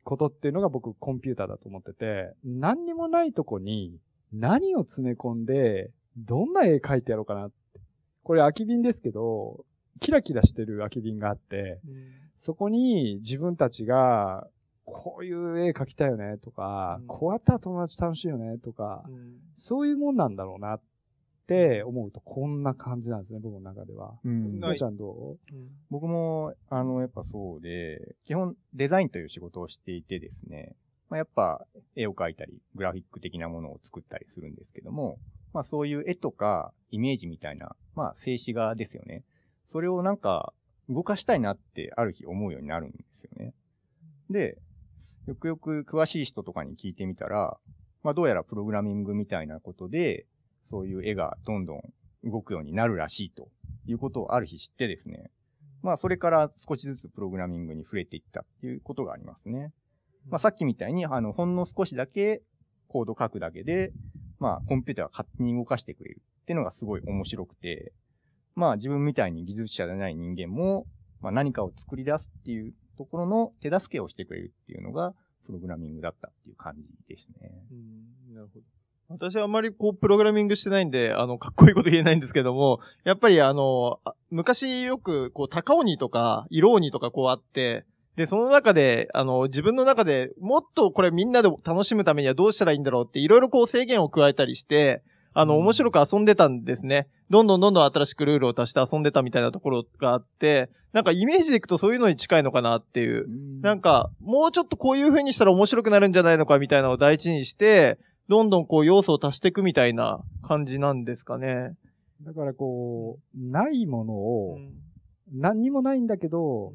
[0.04, 3.98] ことっていうのが僕コンピューターだと思ってて、何にもないとこに
[4.32, 7.80] 何を詰め込んで、どんな絵描いてやろうかなって。
[8.22, 9.64] これ空き瓶ですけど、
[10.00, 11.94] キラキラしてる空き瓶があって、うん、
[12.36, 14.46] そこに自分たちが
[14.84, 20.80] こういう絵描きたいよねとか、うん、こうやったら友達楽しいよねとか、うん、そういうもんなんだろうなっ
[21.50, 24.14] って思うとこんな感じなんですね、僕の中では。
[24.24, 24.60] うん。
[24.60, 25.38] なちゃんどう、
[25.90, 30.76] 僕も、あの、やっぱそうで、基本デザインという仕事をしていてですね、
[31.08, 31.66] まあ、やっぱ
[31.96, 35.18] 絵を描いたり、グラフィック的なものを作ったりするんですけども、
[35.52, 39.24] まあそういう絵とかイメージみたいな、まあ静止画ですよね。
[39.72, 40.52] それをなんか
[40.88, 43.54] 動かしたいなってある日思うようになるんですよね。
[44.30, 44.56] で、
[45.26, 47.56] よくよく詳しい人とかに聞いてみたら、
[48.02, 50.26] まあどうやらプログラミングみたいなことで、
[50.70, 51.82] そういう絵がどんどん
[52.24, 53.48] 動くようになるらしいと
[53.86, 55.30] いうことをある日知ってですね。
[55.82, 59.72] まあそれから少しずつプログラミングに触れていったっていうことがありますね。
[60.28, 62.42] まあさっきみたいに、あの、ほんの少しだけ
[62.88, 63.92] コード書くだけで、
[64.38, 67.92] まあコンピューターが勝手に動かしてくれるっていうのがすごい面白くて、
[68.54, 70.86] まあ自分みたいに技術者でない人間も、
[71.20, 75.14] まあ何かを作り出すっていうところの手助けをしてくれるっていうのが、
[75.46, 77.50] プログラミングだったっていう感じですね。
[77.72, 78.64] うん、なるほど。
[79.08, 87.86] 私はあんまりこう、プログラミングしてないんで、あの、かっこいいこと言えないんですけども、やっぱりあの、昔よく、こう、高鬼とか、色鬼とかこうあって、
[88.16, 97.08] で、その中で、あの、自分の中でもっとこれみんなで楽しむためにはどうしたらいいんだろうっていろいろこう制限を加えたりして、あの、面白く遊んでたんですね。
[97.30, 103.26] どんどんどんどん新しくルールを足して遊んでたみたいなところがあって、なんかイメージでいくとそういうのに近いのかなっていう。
[103.60, 107.98] なんか、もうちょっとこういう風にしたら面白くなるんじゃないのかみたいなのを第一にして、
[108.28, 111.74] どんどんこう要素を足していくみたいな感じなんですかね。
[112.22, 114.58] だからこう、ないものを、
[115.32, 116.72] 何にもないんだけど、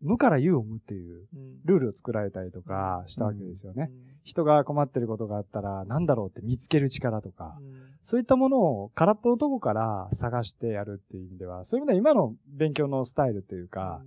[0.00, 1.26] 無から有を無っていう
[1.66, 3.90] ルールを作られたりとかしたわけですよね。
[4.24, 7.58] 人が困ってることがあったら何だろうって見つける力とか、
[8.02, 14.02] そういったものを空っぽのとこから探してやるっていう意味では、そういう意味では今の勉強のスタイルというか、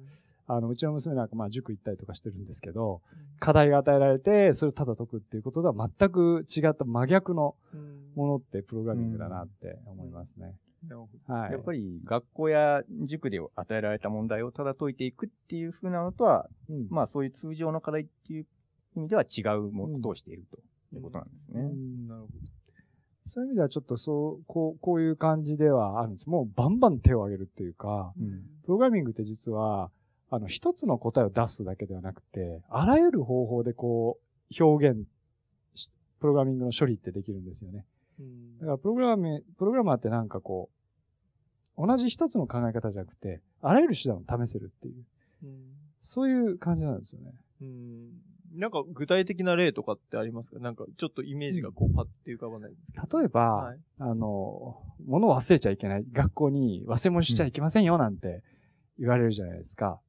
[0.48, 3.02] あの、うちの娘なんかまあ塾行ったりとかしてるんですけど、
[3.40, 7.56] 課題が与えられて、それをただ解くっていうこととは全く違った真逆の
[8.16, 10.56] ものってプログラミングだなって思いますね。
[11.28, 18.46] はい、やっぱり学校や塾で与えられた問題をただ解いていくっていうふうなのとは、うん、まあそういう通常の課題っていう
[18.96, 20.58] 意味では違うものをしていると
[20.96, 21.62] いうことなんですね。
[21.62, 22.34] うん、なるほど。
[23.26, 26.30] そういう意味ではちょっとそう、こう、こういう感じではあるんです。
[26.30, 29.90] もうバンバン手を挙げるっていうか、うん、プログラミングって実は、
[30.30, 34.18] あの、一つの答えを出すだけではなくて、あらゆる方法でこ
[34.60, 35.06] う、表現、
[36.20, 37.86] プログラミングの処理ってできるんですよね。
[38.60, 40.70] だからプログラム、プログラマーってなんかこ
[41.78, 45.06] う、同じ一つの考え方じゃなくて、あらゆる手段を試せるっていう、
[45.44, 45.64] うん、
[46.00, 47.32] そういう感じなんですよね。
[47.62, 50.60] うんなんか具体的な例とかってありますか？
[50.60, 56.06] なんかちょっとイメージがこうパッて浮かばない、例えば、はい、あの、物を忘れちゃいけない。
[56.12, 58.44] 学校に忘れ物しちゃいけませんよなんて
[59.00, 60.00] 言われるじゃないですか。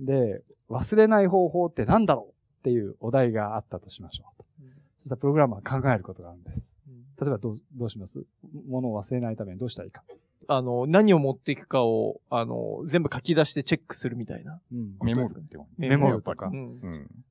[0.00, 4.24] うん、で、忘れない方法って何だろうっていうお題があったとしましょ
[4.60, 4.64] う。
[4.64, 4.70] うん、
[5.02, 6.72] そしたらプログラマー考えることがあるんです。
[7.20, 8.24] 例えばどう、どうします？
[8.68, 10.02] 物を忘れないためにどうしたらいいか。
[10.48, 14.60] あの、何を持っていくかを、あの、全部書き出してチェックするみたいな。
[14.72, 14.96] うん。
[15.02, 16.46] メモるってメモるとか。
[16.46, 16.80] うん。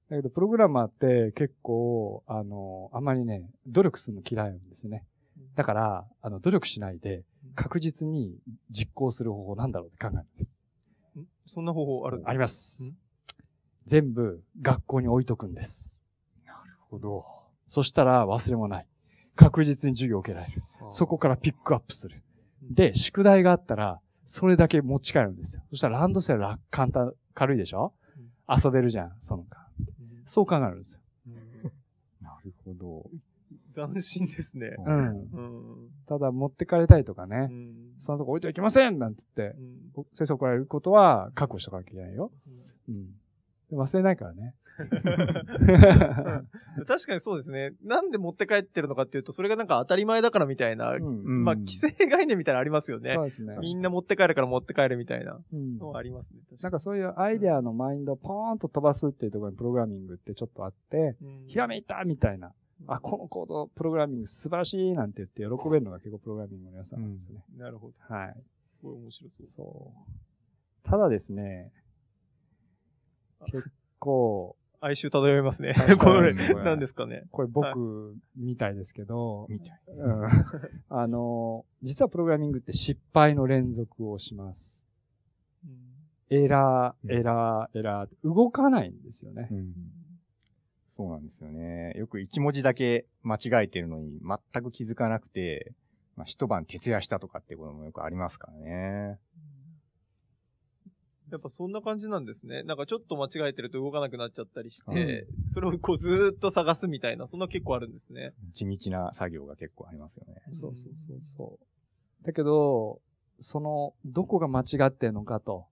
[0.10, 5.06] だけど、プログラマーって結構、あの、あんまりね、努力するの嫌いなんですね。
[5.56, 7.24] だから、あの、努力しないで、
[7.56, 8.38] 確実に
[8.72, 10.60] 実行する方法なんだろうって考えるんです。
[11.46, 12.30] そんな方法あるんですか？
[12.32, 12.96] あります。
[13.86, 16.02] 全部学校に置いとくんです。
[16.46, 17.26] なるほど。
[17.68, 18.88] そしたら忘れもない。
[19.36, 20.64] 確実に授業を受けられる。
[20.90, 22.23] そこからピックアップする。
[22.72, 25.64] で、宿題があったら、それだけ持ち帰るんですよ。
[25.70, 27.94] そしたらランドセルは簡単、軽いでしょ？
[28.48, 29.68] 遊べるじゃん、その間。
[30.26, 31.00] そう考えるんですよ。
[32.22, 33.10] なるほど。
[33.74, 34.76] 斬新ですね。
[34.86, 35.90] うん。
[36.08, 37.52] ただ、持ってかれたいとかね、
[38.00, 39.58] そのとこ置いてはいけませんなんて言って、
[40.14, 42.32] 先生怒られることは確保しとかなきゃいけないよ。
[42.90, 43.10] うん。
[43.72, 44.54] 忘れないからね。
[46.88, 47.74] 確かにそうですね。
[47.84, 53.14] なんで持って帰ってるのかっていうと、それがなんか当たり前だからみたいな、うん、まあ、規制概念みたいなのありますよね。
[53.14, 53.56] そうですね。
[53.62, 56.40] みんな持って帰るから持って帰るみたいなのはありますね。
[56.62, 62.52] なんかそういうアイデアのマインドをポーンと飛ばすっていうところにプログラミングってちょっとあって、うん、ひらめいたみたいな。
[62.88, 67.44] あ、このコード、プログラミング素晴らしいなんて言って喜べるのが結構プログラミングの良さなんですよね。
[67.54, 67.94] うん、なるほど。
[68.14, 68.36] はい。
[68.80, 69.94] すごい面白そうそ
[70.86, 70.90] う。
[70.90, 71.72] ただですね、
[73.46, 75.74] 結構、哀愁漂いますね。
[75.98, 77.24] これ、何ですかね。
[77.32, 79.80] これ僕みたいですけど、みたい。
[79.88, 80.28] うん。
[80.90, 84.84] あの、実はプログラミングって失敗の連続をします。
[86.30, 89.48] エラー、エラー、エラー、動かないんですよね。
[89.52, 89.74] うん、
[90.98, 91.94] そうなんですよね。
[91.96, 95.72] よく一文字だけ間違えてるのに全く気づかなくて、
[96.18, 99.20] まあ、一晩徹夜したとかってこともよくありますからね。
[101.34, 102.62] やっぱそんな感じなんですね。
[102.62, 108.34] なんかちょっと間違えてると動かなくなっちゃったりして、うん、それをこうずーっと探すみたいな、そんな結構あるんですね。
[108.54, 110.42] 地道な作業が結構ありますよね。
[110.52, 112.26] そうそうそうそう。
[112.26, 113.02] だけど、
[113.40, 115.66] その、どこが間違ってんのかと。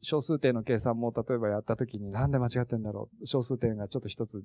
[0.00, 3.26] 小数点の計算も例えばやった時になんで間違ってんだろう。
[3.26, 4.42] 小数点がちょっと一つ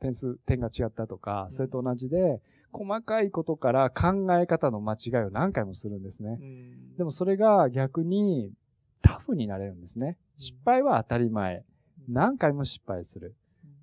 [0.00, 2.40] 点数、点が違ったとか、それと同じで、
[2.72, 6.38] 細かいことから考え方の間違いを何回もするんですね。
[6.96, 8.52] でもそれが逆に
[9.14, 10.16] タフになれるんですね。
[10.36, 11.64] 失敗は当たり前。
[12.08, 13.34] 何回も失敗する。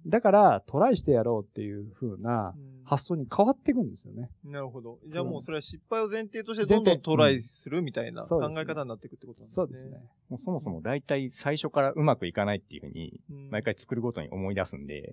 [0.08, 4.30] だからトライしてやろうっていう風な発想に変わっていくんですよね。
[4.46, 5.00] なるほど。
[5.06, 9.54] じゃあもうそれは失敗を前提としてどんどんトライするみたいな考え方になっていくってことなんですね。
[9.54, 10.02] そうですね。
[10.30, 15.12] もうそもそも大体最初からうまくいかないっていうふうに、毎回作るごとに思い出すんで、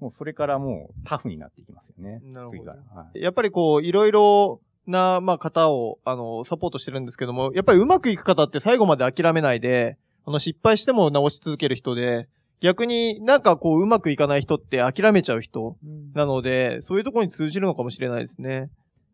[0.00, 2.20] もうそれからもうタフになっていきますよね。
[2.22, 2.70] なるほど。
[2.70, 12.28] はい、やっぱりこう、いろいろな、まあ、方を、あの、サポートしてるんですけども、やっぱりうまくいく方って最後まで諦めないで、あの、失敗しても直し続ける人で、
[12.60, 15.76] 逆になんかこううまくいかない人って諦めちゃう人
[16.14, 18.70] なので、うん、そういうところに通じるのかもしれないですね。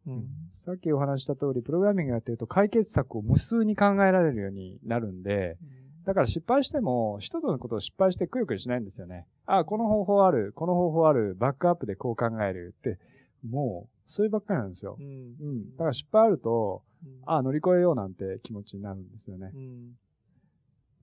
[0.07, 5.57] うん、さっきお話した通り、プログラミングやってると解決策を無数に考えられるようになるんで、
[6.05, 9.27] だから失敗しても、一つのことを失敗してくよくよしないんですよね。
[9.47, 12.99] あ、この方法ある、この方法ある、バックアップでこう考えるって、
[13.49, 14.99] もう、そればっかりなんですよ。
[15.01, 15.07] うん。
[15.07, 19.51] うん、だから失敗あると、うん、あ、乗り越えようなんて気持ちになるんですよね。
[19.55, 19.93] うん。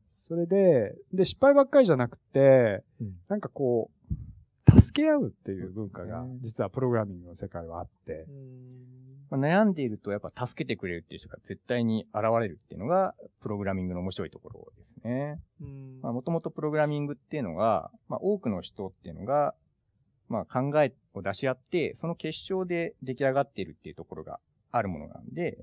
[0.10, 3.90] それで、で、失敗ばっかりじゃなくて、うん、なんかこ
[4.70, 8.28] う、助け合うっていう文化が、実はプログラミングの世界はあって、
[9.32, 15.40] まあ、悩んでいるとやっぱ助けてくれるっていう人が絶対に現れるっていうのが、プログラミングの面白いところですね。
[16.04, 19.56] もともとプログラミングっていうのが、まあ、多くの人っていうのが、
[20.30, 24.40] まあ、考えを出し合って、その結晶で出来上がっているっていうところが
[24.72, 25.58] あるものなんで、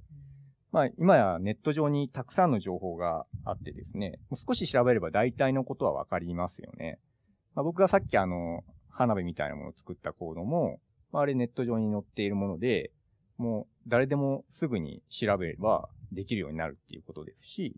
[0.72, 6.98] まあ、今やネット上にたくさんの情報があってですね、もう少し調べれば大体のことはわかりますよね。
[7.54, 10.80] まあ、僕がさっきあの、花火みたいなものを作ったコードも、
[11.12, 12.90] まあ、あれネット上に載っているもので、
[13.38, 17.76] もう誰でもすぐに調べればできるようになるっていうことですし、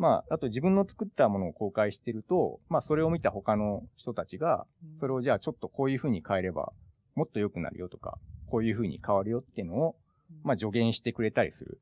[0.00, 4.64] まあ、あと自分の作ったものを公開してると、まあ、それを見た他の人たちが、
[4.98, 6.72] それをじゃあちょっとこういう風に変えれば、
[7.16, 9.96] もっと良くなるよとか、こういう風に変わるよっていうのを、
[10.42, 11.78] まあ助言してくれたりする。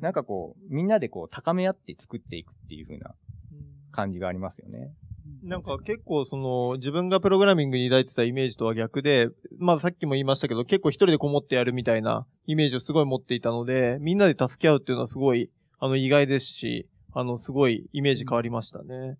[0.00, 3.14] なんかこう、みんなでこう高め合って作っていくっていう風な
[3.92, 4.90] 感じがありますよね。
[5.42, 9.28] なんか結構その自分がプログラミングに抱いてたイメージとは逆で、
[9.58, 18.94] まあさっきも言いましたけど結構一人でこもってやるみたいなイメージをすごい持っていたので、みんなで助け合うっていうのはすごいあの意外ですし、あのすごいイメージ変わりましたね。
[18.94, 19.16] やっ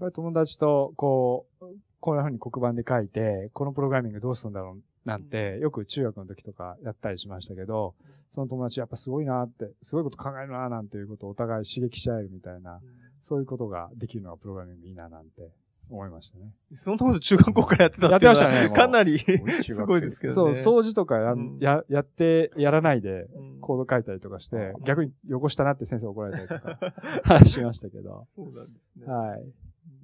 [0.00, 1.66] ぱり友達とこう、
[2.00, 7.94] こんな風に黒板で書いて、このプログラミングどうするんだろうなんて、よく中学の時とかやったりしましたけど、
[8.30, 12.80] その友達やっぱすごいなって、すごいこと考えるななんていうことをお互い刺激し合えるみたいな、
[13.20, 15.50] そういうことができるのがプログラミングいいななんて
[15.88, 16.52] 思いましたね。
[16.74, 18.76] そんなこと中学校からやってたっていうのはやってましたね。
[18.76, 20.54] かなりすごいですけどね。
[20.54, 23.26] そう、掃除とかや、うん、ややって、やらないで
[23.60, 28.26] コード書いたりとかして、うん、逆に汚したなって先生怒られたりとか しましたけど。
[28.34, 29.06] そうなんですね。
[29.06, 29.44] はい。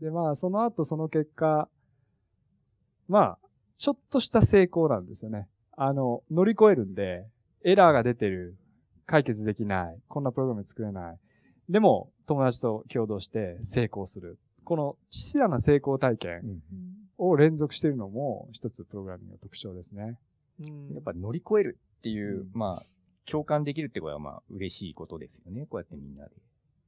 [0.00, 1.68] で、まあ、その後その結果、
[3.08, 3.38] まあ、
[3.78, 5.48] ちょっとした成功なんですよね。
[5.76, 7.26] あの、乗り越えるんで、
[7.64, 8.56] エラーが出てる、
[9.06, 11.18] 解決できない、こんなプログラム作れない。
[11.68, 14.38] でも、友達と共同して成功する。
[14.64, 16.62] この小さな成功体験
[17.18, 20.18] を連続しているのも一つプログラミングの特徴ですね。
[20.60, 22.82] うん、やっぱ乗り越えるっていう、うん、まあ、
[23.24, 25.66] 共感できるってことはまあ嬉しいことですよね。
[25.66, 26.30] こうやってみんなで。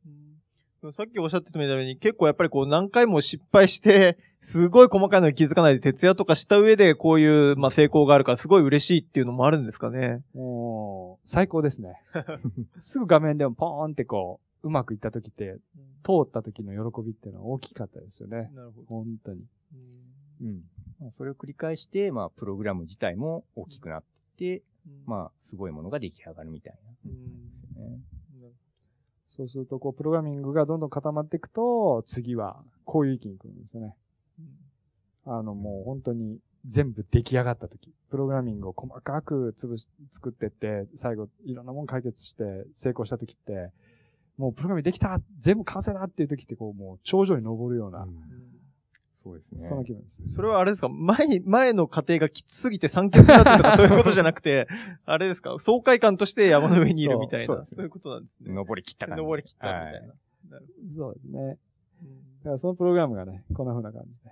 [0.07, 0.45] うん
[0.93, 10.23] さっきおっしゃってたみたいに、結構やっぱりこう何回も失敗して、 すごい細かいのに気づかないで徹夜とかした上でこういう、まあ、成功があるからすごい嬉しいっていうのもあるんですかね。
[10.35, 12.03] もう、最高ですね。
[12.79, 15.57] すぐ画面でもポーンってこう、うまくいった時って、
[16.05, 18.51] 通った時の喜びっていうのは大きかったですよね。
[18.55, 18.87] なるほど。
[18.87, 19.45] 本当に。
[20.41, 20.63] うん。
[21.03, 24.05] うん、それを繰り返して、まあ、プログラム自体も大きくなっ
[24.37, 27.11] て、うん、まあ、すごいものが出来上がるみたいな。
[27.11, 27.55] うん
[29.37, 33.97] そうすると、こう、プログラミングがどんどん固まっていくと、次は、こういう域に来るんですよね。
[35.27, 43.73] あの、もう本当に全部出来上がった時、プログラミングを細かく潰し、作ってって、最後、いろんなもん解決して成功した時って、
[44.37, 48.15] もうプログラミングできた全部完成だっていう時って、こう、もう頂上に登るような、うん
[49.25, 49.61] そうですね。
[49.61, 50.29] その気分です、ね。
[50.29, 50.89] それはあれですか？
[50.91, 54.69] 前、前の過程がきつすぎて酸欠になってとかそういうことじゃなくて、
[55.07, 55.57] あれですか？
[55.61, 57.47] 爽快感として山の上にいるみたいな。
[57.47, 58.53] そうそうそういうことなんですね。
[58.53, 59.23] 登り切った感じ。
[59.23, 60.57] 登り切ったみたいな。
[60.57, 60.65] はい、
[60.95, 61.49] そうですね。
[61.49, 61.55] だ
[62.45, 64.31] からそのプログラムがね、こんな風な感じで。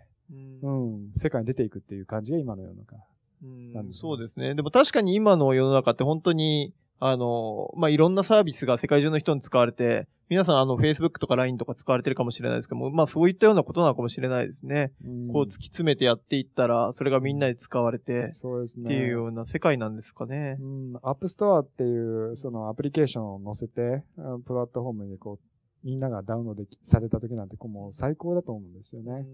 [0.63, 1.13] うん、うん。
[1.17, 2.97] 世界に出ていくっていう感じが今の世の中。
[3.43, 4.55] うん、そうですね。
[4.55, 6.75] でも確かに今の世の中って本当に、
[7.05, 14.93] あの、まあ、いろんなサービスが世界中の人に使われて、皆さんあの Facebook とか LINE とか使われてるかもしれないですけども、まあそういったようなことなのかもしれないですね。
[15.33, 18.85] こう突き詰めてやっていったら、それがみんなで使われて、そうですね。
[18.85, 20.59] っていうような世界なんですかね。
[20.61, 20.97] うん。
[21.03, 24.05] App Store っていう、そのアプリケーションを載せて、
[24.47, 25.47] プラットフォームにこう、
[25.85, 29.27] みんながダウンロードされた時なんて、こうもう最高だと思うんですよね。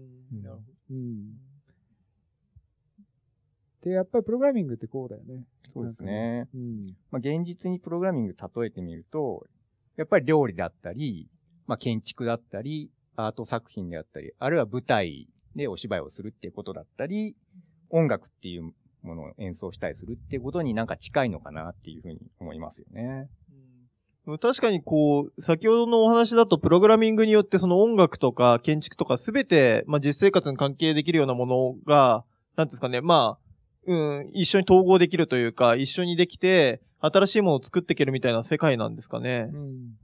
[0.89, 0.97] うん。
[0.97, 1.19] うん。
[3.83, 5.45] で、やっぱりプログラミングってこうだよね。
[5.73, 6.47] そうですね。
[6.53, 6.95] うん。
[7.11, 9.45] まあ、現実にプログラミング例えてみると、
[9.95, 11.29] やっぱり料理だったり、
[11.67, 17.35] まあ、建築だったり、アート作品であったり、あるいは舞台でお芝居をするっていうことだったり、
[17.89, 18.73] 音楽っていう
[19.03, 23.29] ものを演奏したりするっていうことになんか近いのかなっていうふうに思いますよね。
[24.41, 32.23] 確かにこう、先ほどのお話だとプログラミングによってその音楽とか建築とかすべて、まあ実生活に関係できるようなものが、
[32.55, 33.48] なんですかね、まあ、
[33.87, 39.49] うん、一緒に統合できるというか、一緒にできて、新しいものを作っていけるみたいな世界なんですかね。
[39.53, 39.97] うん。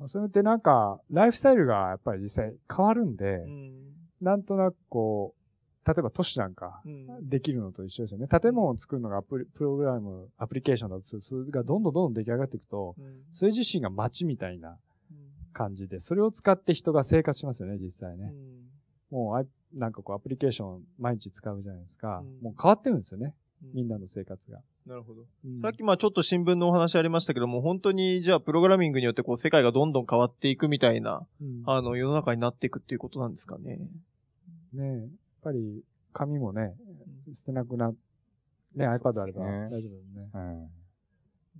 [0.00, 3.72] うん、それってなんか、ライフスタイルがやっぱり実際変わるんで、うん、
[4.20, 5.38] なんとなくこう、
[5.88, 6.82] 例えば都市なんか、
[7.22, 8.28] できるのと一緒ですよね。
[8.28, 14.76] 建物を作るのがアプリ、プログラム、アプリケーションだとする、それがどんどんどんどん出来上がっていくと、うん、それ自身が街みたいな
[15.54, 18.34] 感じで、それを使って人が生活しますよね、実際ね。
[19.10, 22.18] もうなんかこうアプリケーション毎日使うじゃないですか。
[22.18, 23.34] うん、もう変わってるんですよね。
[23.74, 24.60] みんなの生活が。
[24.86, 25.22] なるほど。
[25.44, 33.78] うん、さっきまあちょっと新聞のお話ありましたけども、本当にじゃあプログラミングによってこう世界がどんどん変わっていくみたいな、うん、あの世の中になっていくっていうことなんですかね。
[34.72, 35.08] ねえ、やっ
[35.42, 36.74] ぱり紙もね、
[37.34, 37.96] 捨てなくな、ね、
[38.88, 40.70] iPad あれば大丈夫ですね。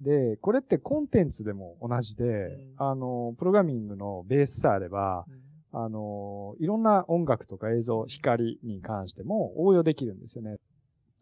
[0.00, 5.26] で、これってコンテンツでも同じで、あの、プログラミングのベースさえあれば、
[5.72, 10.56] あの、いろんな音楽とか映像、光に関しても応用できるんですよね。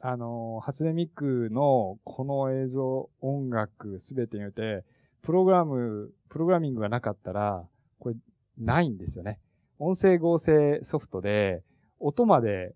[0.00, 4.84] あの、初音ミクのこの映像、音楽すべてによって、
[5.22, 7.64] プログラム、プログラミングがなかったら、
[7.98, 8.16] これ
[8.58, 9.40] ないんですよね。
[9.78, 11.62] 音声合成ソフトで、
[11.98, 12.74] 音まで、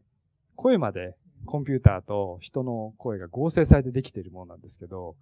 [0.57, 1.15] 声まで
[1.47, 5.17] コンピューターと人の声が合成されてできているものなんですけど、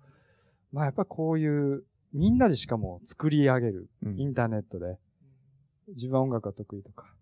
[0.72, 4.98] まあやっぱこういうみんなでしかも作り上げる、インターネットで、
[5.88, 7.12] 自分は音楽が得意とか。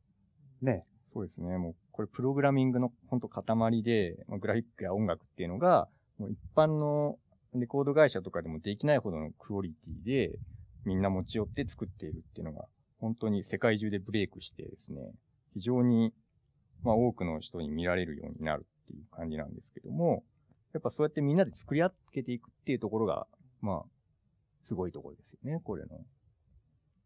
[0.62, 0.84] ね。
[1.12, 1.56] そうですね。
[1.56, 5.88] もう、これプログラミングの本当塊で、まあ、グラフィックや音楽っていうのが、
[6.18, 7.18] もう一般の
[7.54, 10.38] レコード会社とかでもできないほどのクオリティで、
[10.84, 12.66] みんな持ち寄って作っているっていうのが、
[13.00, 15.12] 本当に世界中でブレイクしてですね、
[15.54, 16.12] 非常に、
[16.82, 20.22] まあ多くの人に見られるようになるっていう感じなんですけども、
[20.74, 23.26] やっぱそうやってみんなで作り上げていくっていうところが、
[23.62, 23.88] まあ、
[24.64, 26.04] すごいところですよね、これの。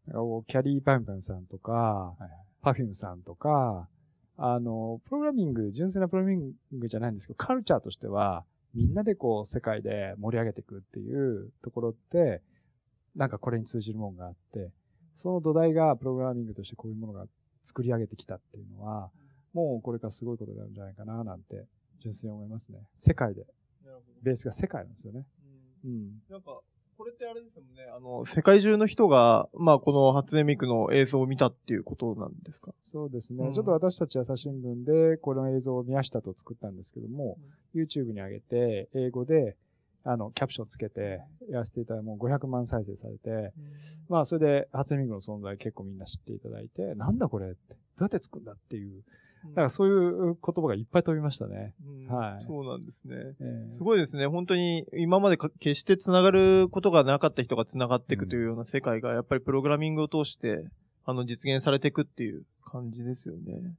[0.07, 2.15] キャリーパンパンさんとか、
[2.61, 3.87] パフュームさんとか、
[4.37, 8.43] あの、プログラミング、純粋なプログラミングじゃないんですけど、カルチャーとしては、
[8.73, 12.41] みんなでこう、世界で盛り上げていくっていうところって、
[13.15, 14.71] なんかこれに通じるものがあって、
[15.15, 17.25] その土台がプログラミングとしてこういうものが
[17.63, 19.11] 作り上げてきたっていうのは、
[19.53, 21.65] もうこれからすごいことになるんじゃないかな、なんて、
[21.99, 22.79] 純粋に思いますね。
[22.95, 23.45] 世界で。
[24.23, 25.25] ベースが世界なんですよね。
[25.83, 26.21] うん。
[26.29, 26.61] なんか、
[27.01, 32.75] これってあれですもんね、あの、世界中の人が、まあ、この初音ミクの映像を見たっていうことなんですか？
[32.91, 33.47] そうですね。
[33.47, 37.39] うん、ちょっと私たち朝日新聞で、この映像を宮下と作ったんですけども、
[37.73, 39.57] うん、YouTube に上げて、英語で、
[40.03, 43.51] あの、キャプションつけて、やらせていただいて、もう500万再生されて、うん、
[44.07, 49.01] まあ、それで、初音ミクの存在結構みんな知っていただいて、なんだこれって、どうやって作るんだっていう、
[49.49, 49.91] だからそうい
[50.31, 51.73] う言葉がいっぱい飛びましたね。
[51.83, 52.45] うん、はい。
[52.45, 54.27] そうなんですね、えー、すごいですね。
[54.27, 60.65] 本当に今まで決して繋がることがなかった人が繋がっていくというような世界が、やっぱりプログラミングを通して、
[61.05, 63.75] あの、実現されていくっていう感じですよね。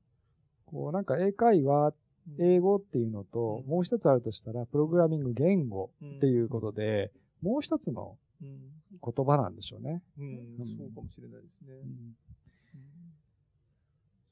[0.67, 1.95] こう、なんか英会話、
[2.39, 10.03] 英語っていうのと、もう一つあるとしたら、プログラミング言語っていうことで、もう一つの言葉なんでしょうね。
[10.19, 11.75] うん、そうかもしれないですね。
[11.75, 12.17] うん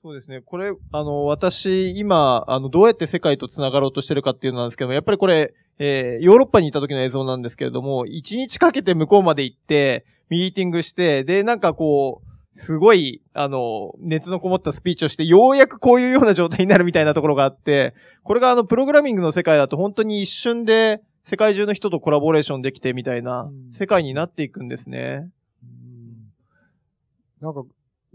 [0.02, 0.40] そうですね。
[0.40, 25.28] これ、あの、私、今、あの、どうやって世界と繋がろうとしてるかっていうのなんですけども、やっぱりこれ、えー、ヨーロッパにいた時の映像なんですけれども、一日かけて向こうまで行って、ミーティングして、で、なんかこう、すごい、あの、熱のこもったスピーチをして、ようやくこういうような状態になるみたいなところがあって、これがあの、プログラミングの世界だと本当に一瞬で、世界中の人とコラボレーションできてみたいな、世界になっていくんですね。
[25.62, 27.64] んなんか、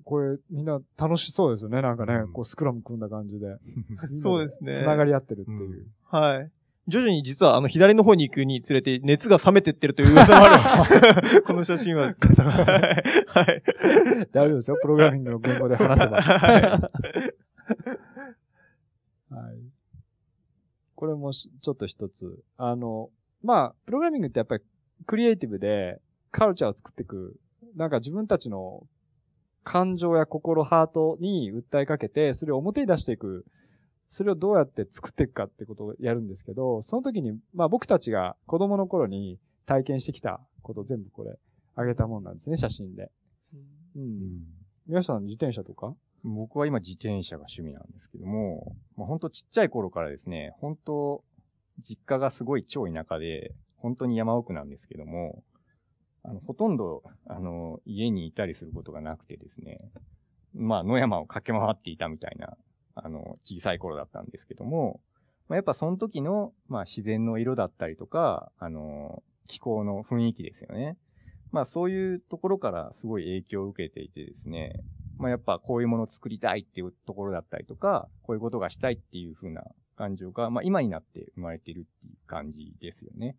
[0.04, 1.82] これ、みんな楽しそうですよね。
[1.82, 3.58] なんかね、うん、こうスクラム組んだ感じで。
[4.18, 4.74] そうですね。
[4.74, 5.60] 繋がり合ってるっていう。
[5.62, 6.52] うん、はい。
[6.88, 10.84] 徐々に実はあの左の方に行くにつれて熱が冷めてってるという噂もあ
[11.22, 11.42] る。
[11.42, 12.28] この写真はですね。
[13.28, 13.64] はい。
[14.32, 14.78] 大丈夫ですよ。
[14.82, 16.22] プログラミングの言語で話せば。
[16.22, 16.62] はい。
[19.34, 19.58] はい。
[20.96, 22.40] これもちょっと一つ。
[22.58, 23.10] あの、
[23.44, 24.64] まあ、プログラミングってやっぱり
[25.08, 26.00] クリエイティブで
[26.32, 27.36] カルチャーを作っていく、
[27.76, 28.86] なんか自分たちの
[29.66, 33.46] 感情や心、ハートに訴えかけて、それを表に出していく、
[34.08, 41.38] それをどうやって作っていくかってことをやるんですけど、その時に、まあ僕たちが子供の頃に体験してきたことを全部これ、
[41.76, 43.12] あげたもんなんですね、写真で。
[43.98, 44.44] うん。
[44.88, 45.96] 皆さん自転車とか？
[46.24, 51.24] 僕は今自転車が趣味なんですけども、まあ、本当ちっちゃい頃からですね、本当
[51.82, 55.44] 実家がすごい超田舎で、本当に山奥なんですけども、
[56.28, 59.80] あの、ほとんど、あの、家にいたりすることがなくてですね、
[60.54, 62.58] まあ、野山を駆け回っていたみたいな、
[62.96, 65.02] あの、小さい頃だったんですけども、
[65.48, 70.98] まあ、やっぱその時の、まあ、自然の色だったりとか、あの、気候の雰囲気ですよね。
[71.52, 74.74] まあ、そういうところからすごい影響を受けていてですね、
[75.18, 79.64] まあ、やっぱこういうものを作りたいっていうところだったりとか、こういうことがしたいっていう風な
[79.96, 83.38] 感情が、まあ、今になって生まれてるっていう感じですよね。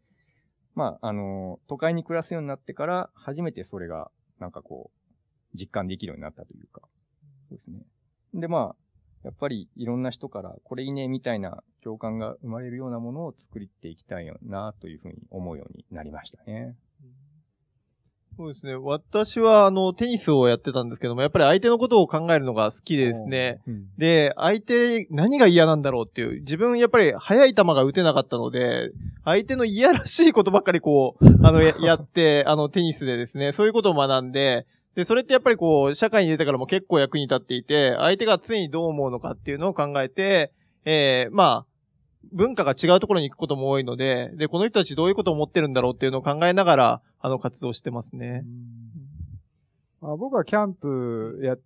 [0.77, 6.83] まあ、あの、都会に暮らすようになってから、初めてそれが、なんかこう、実感できるようになったというか、
[7.49, 7.81] そうですね。
[8.35, 8.87] で、まあ、
[9.24, 16.77] やっぱりいろんな人から、これいいね、みたいな共感が生まれるようなものを作っていきたいよな、というふうに思うようになりましたね。
[18.37, 18.74] そうですね。
[18.74, 23.61] 私は、あの、テニスをやってたんですけども、やっぱり相手のことを考えるのが好きでですね。
[23.66, 28.91] うん、で、相手、何が嫌なんだろうっていう、自分、やっぱり速い球が打てなかったので、
[29.24, 40.53] 相手の嫌らしいことばっかりこう、あの、や やって、あの、テニスでですね、そういうことを学んで、で、それってやっぱりこう、社会に出てからも結構役に立っていて、相手が常にどう思うのかっていうのを考えて、
[40.84, 41.76] えー、まあ、
[42.33, 48.45] 文化が違うところに行くことも多いので、で、この人たちどういうことを思ってるんだろうっていうのを考えながら、あの、活動してますね。
[50.01, 51.57] まあ、僕はキャンプや、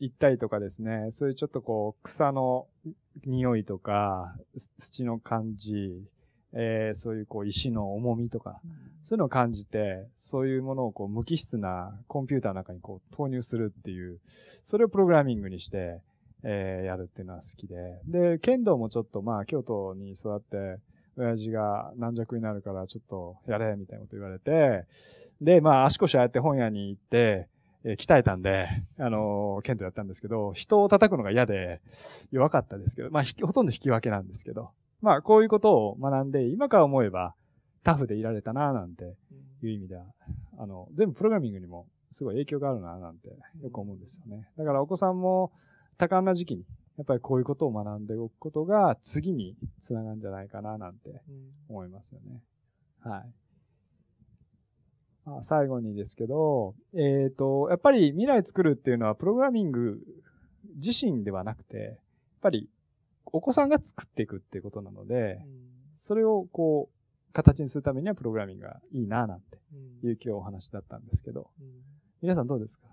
[0.00, 2.66] 行ったりとかですね、そういうちょっとこう、草の
[3.24, 4.36] 匂いとか、
[4.78, 6.04] 土の感じ、
[6.52, 8.60] えー、そういうこう石の重みとか、
[9.04, 14.18] そういうのを感じて、そういうものをこう無機質なコンピューターの中にこう投入するっていう、
[14.62, 16.00] それをプログラミングにして、
[16.44, 18.00] えー、やるっていうのは好きで。
[18.06, 20.80] で、剣道もちょっとまあ、京都に育って、
[21.16, 24.86] 親父が軟弱になるからちょっとやれ、みたいなこと言われて、
[25.40, 27.48] で、まあ、足腰ああやって本屋に行って、
[27.84, 28.68] えー、鍛えたんで、
[28.98, 31.80] あのー、剣道やったんですけど、人を叩くのが嫌で
[32.30, 34.70] 弱かったですけど、まあ、ほとんど引き分けなんですけど、
[35.00, 37.34] まあ、こういうことを学んで、今から思えば
[37.84, 39.16] タフでいられたな、なんて
[39.62, 40.04] いう意味では、
[40.58, 44.48] あの、全部プログラミングにもすごい影響があるな、なんてよく思うんですよね。
[44.56, 45.52] だからお子さんも
[45.98, 46.64] 多感な時期に、
[46.96, 51.22] やっぱりこういうことを学んでおくことが次につながるんじゃないかな、なんて
[51.68, 52.42] 思いますよね。
[53.00, 53.32] はい。
[55.24, 60.00] まあ、最後にですけど、えっ、ー、と、やっぱり未来作るっていうのはプログラミング
[60.76, 61.96] 自身ではなくて、やっ
[62.40, 62.68] ぱり
[63.26, 65.40] お子さんが作っていくっていうことなので、
[65.96, 69.58] それをこう、形にするためにはプログラミングがいいな、なんて
[70.02, 71.50] いう今日お話だったんですけど、
[72.22, 72.86] 皆さんどうですか？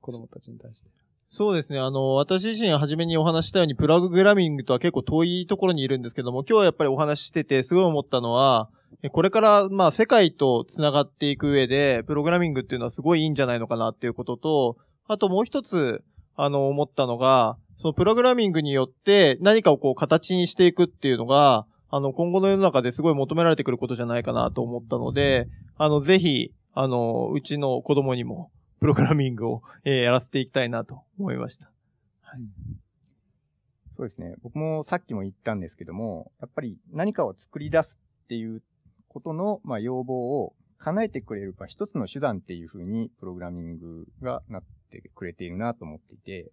[0.00, 0.90] 子供たちに対して。
[1.30, 1.78] そうですね。
[1.78, 8.70] あの、私自身初めにお話したように、プログラミングとは結構遠いところにいるんですけども、今日はやっぱりお話ししてて、すごい思ったのは、
[9.12, 14.76] これから、まあ、世界と繋がっていく上で、プログラミングっていうのはすごいいいんじゃないのかなっていうことと、
[15.06, 16.02] あともう一つ、
[16.34, 28.50] あの、思ったのが、そのプログラミングによって何かをこう形にしていくっていうのが、あの、今後の世の中ですごい求められてくることじゃないかなと思ったので、あの、ぜひ、あの、うちの子供にも、
[28.80, 31.70] プログラミングを、えー、やらせていきたいなと思いました。
[32.22, 32.40] はい。
[33.96, 34.34] そうですね。
[34.42, 38.62] 僕もさっきも言ったんですけども、やっぱり何かを作り出すっていう
[39.08, 46.52] ことの、まあ、要望を叶えてくれる、まあ、一つの手段っていうふうに、プログラミングがなってくれているなと思っていて、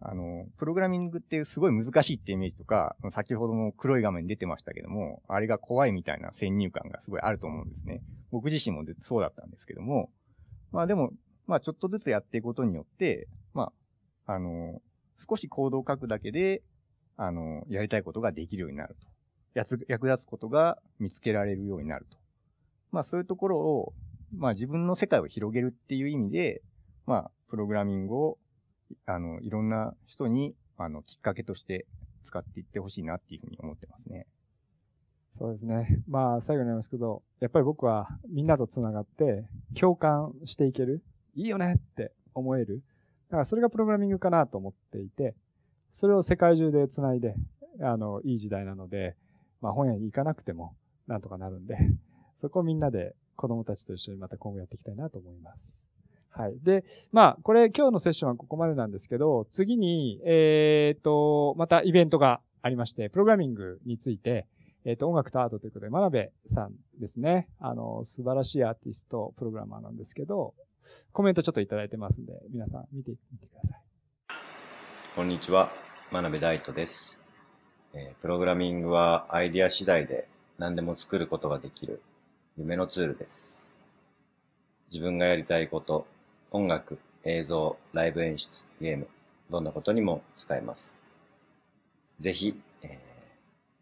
[0.00, 8.02] あの、プログラミングってすごい難しいってイメージとか、先ほども黒い画面出てましたけども、あれが怖いみたいな先入観がすごいあると思うんですね。
[8.30, 10.10] 僕自身もそうだったんですけども、
[10.72, 11.12] まあでも、
[11.46, 13.72] まあちょっとずつやっていくことによって、ま
[14.26, 14.80] あ、あの、
[15.28, 16.62] 少しコードを書くだけで、
[17.16, 19.06] あの、やりたいことができるようになると。
[19.54, 22.18] やつ、役立つことが見つけられるようになると。
[22.90, 23.92] まあそういうところを、
[24.36, 26.62] まあ自分の世界を広げるっていう意味で、
[27.06, 28.38] まあ、プログラミングを、
[29.06, 31.86] あの、いろんな人に、あの、きっかけとして
[32.26, 34.26] 使っていってほしいなっていうふうに思ってますね。
[35.32, 36.02] そうですね。
[36.08, 39.44] まあ、最後になりますけど、やっぱり僕はみんなと繋がって、
[39.78, 41.02] 共感していける。
[41.34, 42.82] いいよねって思える。
[43.28, 45.34] だからそれがプログラミングかなと思っていて、
[45.92, 47.34] それを世界中で繋いで、
[47.80, 49.16] あの、いい時代なので、
[49.60, 50.74] まあ本屋に行かなくても
[51.06, 51.76] なんとかなるんで、
[52.36, 55.84] そこをみんなで子供たちと一緒にまた今後やっていきたいなと思います。
[56.30, 56.58] はい。
[56.62, 64.48] で、まあ、これ今日のセッションはここまでなんですけど、次に、えっ、ー、と、またイベントがありまして、プログラミングについて、
[64.84, 67.48] えっ、ー、と、音楽とアートということで、真鍋さんですね。
[67.60, 70.54] あの、素晴らしいアーティスト、プログラマーなんですけど、
[71.12, 73.80] コメントちょっといただいてますんで、皆さん見てみてください。
[75.14, 75.70] こんにちは、
[76.10, 77.18] 真鍋大斗です。
[77.92, 80.26] えー、プログラミングはアイディア次第で
[80.58, 82.02] 何でも作ることができる
[82.56, 83.54] 夢のツールです。
[84.90, 86.06] 自分がやりたいこと、
[86.50, 89.08] 音楽、映像、ライブ演出、ゲーム、
[89.50, 90.98] どんなことにも使えます。
[92.20, 92.98] ぜひ、え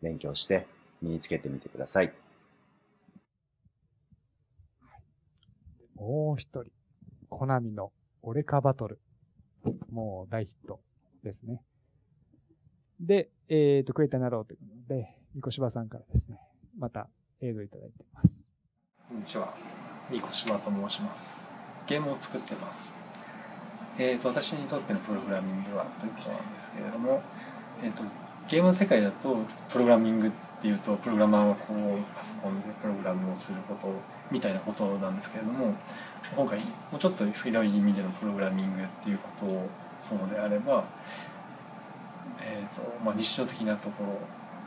[0.01, 0.67] ー、勉強して
[1.01, 2.13] 身につけてみてください。
[5.95, 6.71] もう一人、
[7.39, 9.01] コナミのオレカバトル。
[9.91, 10.81] もう大ヒット
[11.25, 11.63] ですね。
[13.01, 16.39] で、えっ、と、クエイターになろうということで、ニコシバさんからですね、
[16.79, 17.09] また
[17.41, 18.51] 映像いただいています。
[19.09, 19.55] こんにちは。
[20.11, 21.51] ニコシバと申します。
[21.87, 22.93] ゲームを作ってます。
[23.99, 27.23] えっ、と、私にとってのプログラミングはということなんですけれども、
[27.83, 28.03] えっ、と、
[28.47, 29.39] ゲームの世界だと、
[29.71, 30.31] プログラミングっ
[30.61, 33.89] ていうと、プログラマーがこう、パソコンでプログラムをすること
[34.33, 35.75] みたいなことなんですけれども、
[36.35, 36.65] 今回、も
[36.95, 39.69] うちょっと広い意味でのプログラミングっていうことを
[40.11, 40.85] ものであれば、
[42.41, 44.19] えーとまあ、日常的なところ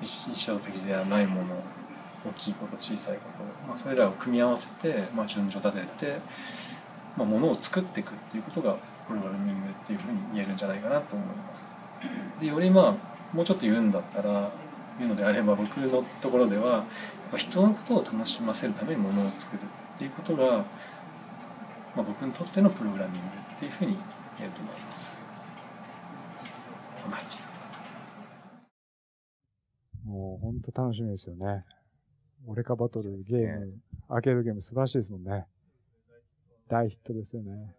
[0.01, 1.55] 日常的ではないもの
[2.26, 6.20] 大きいこと小さいこと、まあ、それらを組み合わせて、まあ、順序立てて、
[7.16, 11.70] まあ、ものを作っていくっていうことがプログラミングっていうふうに言えるんじゃないかなと思います。
[12.39, 14.51] でよりまあもうちょっと言うんだったら
[14.98, 16.84] 言うのであれば僕のところではやっ
[17.32, 19.62] ぱ人のことを楽しませるためにものを作る
[19.96, 20.66] っていうことが、ま
[21.98, 23.98] あ、僕にとってのプログラミングっていうふうに
[24.38, 25.16] 言えると思います。
[30.06, 31.66] もう本当楽しみですよね。
[32.48, 33.74] オレカバトル、ゲーム、
[34.08, 35.46] アーケードゲーム素晴らしいですもんね。
[36.68, 37.74] 大ヒットですよね。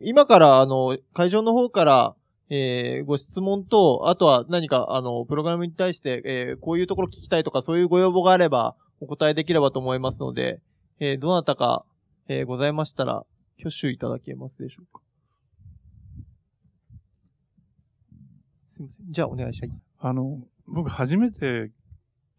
[0.00, 2.14] 今から、あの、会場の方から、
[2.52, 10.60] えー、ご質問と、あとは何か、あの、プログラムに対して、えー、こういうところ聞きたいとか、そういうご要望があれば、お答えできればと思いますので、
[10.98, 11.84] えー、どなたか、
[12.28, 13.24] えー、ございましたら、
[13.58, 15.00] 挙手いただけますでしょうか。
[18.66, 19.12] すみません。
[19.12, 19.84] じゃあ、お願いします。
[20.00, 21.70] あの、僕初めて、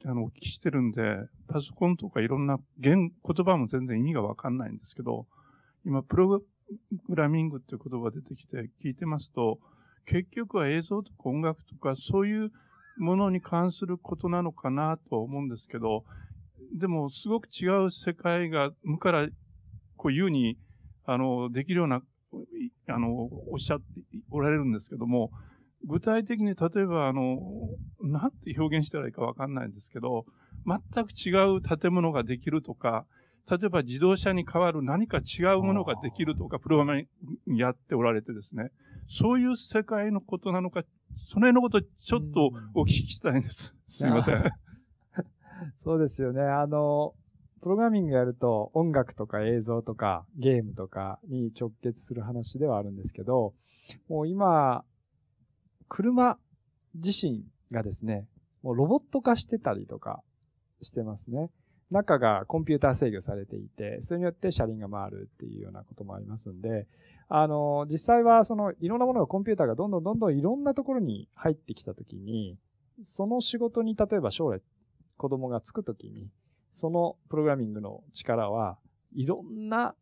[0.03, 1.01] あの、お聞きしてるんで、
[1.47, 5.25] パソコンとかいろんな言、言葉も全然意味がわかんないんですけど、
[5.85, 6.45] 今、プログ
[7.15, 9.59] ラミングっていう言葉出てきて聞いてますと、
[10.05, 12.51] 結局は映像とか音楽とかそういう
[12.97, 16.03] ものに関することなのかなとは思うんですけど、
[16.77, 19.27] でもすごく違う世界が無から
[19.97, 20.57] こう言うに、
[21.05, 22.01] あの、できるような、
[22.87, 23.85] あの、おっしゃって
[24.29, 25.31] おられるんですけども、
[25.85, 27.39] 具体的に例えば、あの、
[28.01, 30.25] なんて表現したらいいかわかんないんですけど、
[30.65, 33.05] 全く違う建物ができるとか、
[33.51, 37.03] 例えば自動車に代わる何か違うものができるとか、プログラ
[37.45, 38.71] ムやっておられてですね、
[39.09, 40.83] そういう世界のことなのか、
[41.17, 43.75] その辺のことちょっとお聞きしたいんです。
[43.89, 44.43] すみません。
[45.83, 46.41] そうですよね。
[46.41, 47.13] あの、
[47.61, 53.53] プログラミングやると音楽とか映像とかゲームとかに直結する話ではあるんですけど、
[54.07, 54.85] もう今、
[55.89, 56.37] 車
[56.95, 58.27] 自身がですね、
[58.63, 60.23] もうロボット化してたりとか
[60.81, 61.49] してますね。
[61.91, 66.87] 中がコンピューター制御されていて、それによって車輪が回るっていうようなこともありますんで、
[67.27, 72.57] あの、実際はそのいろんなものがコンピューターがどんどんどんどんいろんなところに入ってきたときに、
[73.03, 74.61] その仕事に例えば将来
[75.17, 76.29] 子供がつくときに、
[76.71, 78.77] そのプログラミングの力は
[79.13, 79.93] いろんな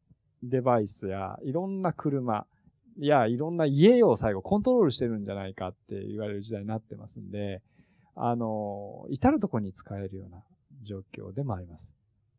[0.44, 2.46] デバイスやいろんな車、
[2.98, 7.62] や、いろんな家を最後コントロールしてるんじゃないかって言われる時代になってますんで、
[8.16, 10.44] あの、至るところに使えるような
[10.84, 11.94] 状況でもあります。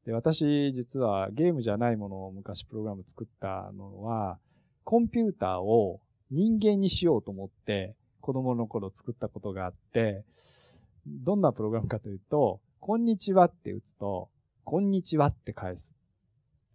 [0.07, 4.39] で、私、実はゲームじゃないものを昔プログラム作ったのは、
[4.85, 10.25] コンピューターを人間にしようと思って子供の頃作ったことがあって、
[11.07, 14.29] どんなプログラムかというと、こんにちはって打つと、
[14.65, 15.95] こんにちはって返す。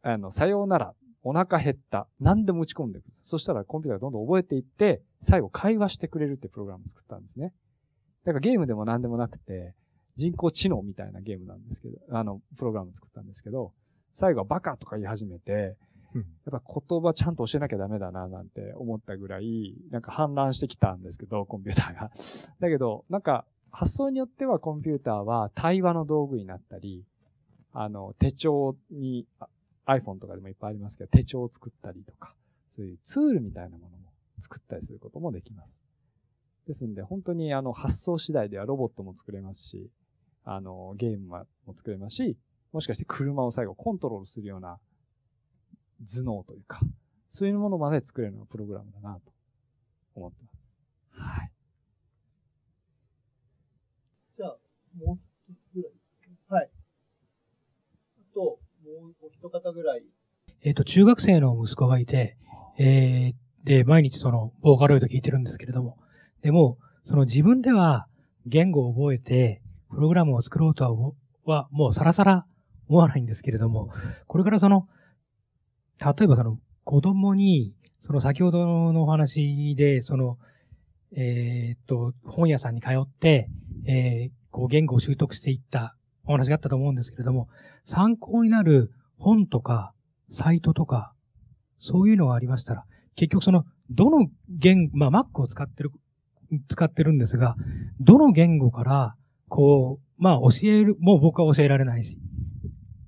[0.01, 0.93] あの、さようなら
[1.23, 2.07] お腹減った。
[2.19, 3.05] 何でも打ち込んでいく。
[3.23, 7.51] そしたらコンピューターがどんどん覚えていって、最後会話してくれるってプログラムを作ったんですね。
[8.25, 9.73] だからゲームでも何でもなくて、
[10.15, 13.73] 人工知能みたいなゲームなんですけど、あの、プログラムを作ったんですけど、
[14.11, 15.75] 最後はバカとか言い始めて、
[16.45, 22.11] やっぱ言葉ちゃんと教えなきゃダメだななんて思ったぐらい、なんか反乱してきたんですけど、コンピューターが。
[22.59, 27.03] だけど、なんか発想によってはコンピューターは対話の道具になったり、
[27.73, 29.27] あの、手帳に
[29.85, 32.33] iPhone とかでもいっぱいありますけど、手帳を作ったりとか、
[32.69, 35.81] そういうツールみたいなものも作ったりすることもできます。
[36.67, 39.89] ですんで、本当にあの発想次第ではロボットも作れますし、
[40.45, 42.37] あの、ゲームも作れますし、
[42.71, 44.79] もしかして車を最後コントロールするような
[46.07, 46.79] 頭脳というか、
[47.29, 49.31] そういうものまで作れるのがプログラムだなと
[50.13, 51.21] 思ってます。
[51.21, 51.51] はい。
[54.37, 54.57] じゃあ、
[54.97, 55.95] もう一つぐらい。
[58.37, 60.03] お一方ぐらい。
[60.61, 62.37] えっ、と、中学生の息子がいて、
[62.77, 63.33] えー、
[63.63, 65.97] で、毎日その、ボーカロイド聞いてるんですけれども、
[66.41, 68.07] でも、その自分では
[68.45, 69.61] 言語を覚えて、
[69.95, 71.15] プログラムを作ろうと
[71.45, 72.45] は、もうさらさら
[72.87, 73.89] 思わないんですけれども、
[74.27, 74.87] これからその、
[75.99, 80.37] 例えばその、子供に、その先ほどのお話で、その、
[81.15, 83.49] え、っと、本屋さんに通って、
[83.87, 87.47] えー、こう言語を習得していったお話があったと思うんですけれども、
[87.85, 89.93] 参考になる本とか、
[90.29, 91.13] サイトとか、
[91.79, 92.83] そういうのがありましたら、
[93.15, 95.91] 結局その、どの言、まあ Mac を使ってる、
[96.67, 97.55] 使ってるんですが、
[98.01, 99.15] どの言語から、
[99.47, 102.17] こう、まあ教える、もう僕は教えられないし。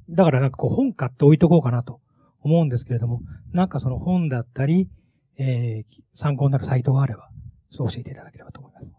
[0.10, 2.00] だからなんかこう本買って置いとこうかなと
[2.42, 3.22] 思うんですけれども、
[3.52, 4.90] なんかその本だったり、
[5.38, 7.30] えー、参考になるサイトがあれば、
[7.72, 8.94] そう教えていただければと思います。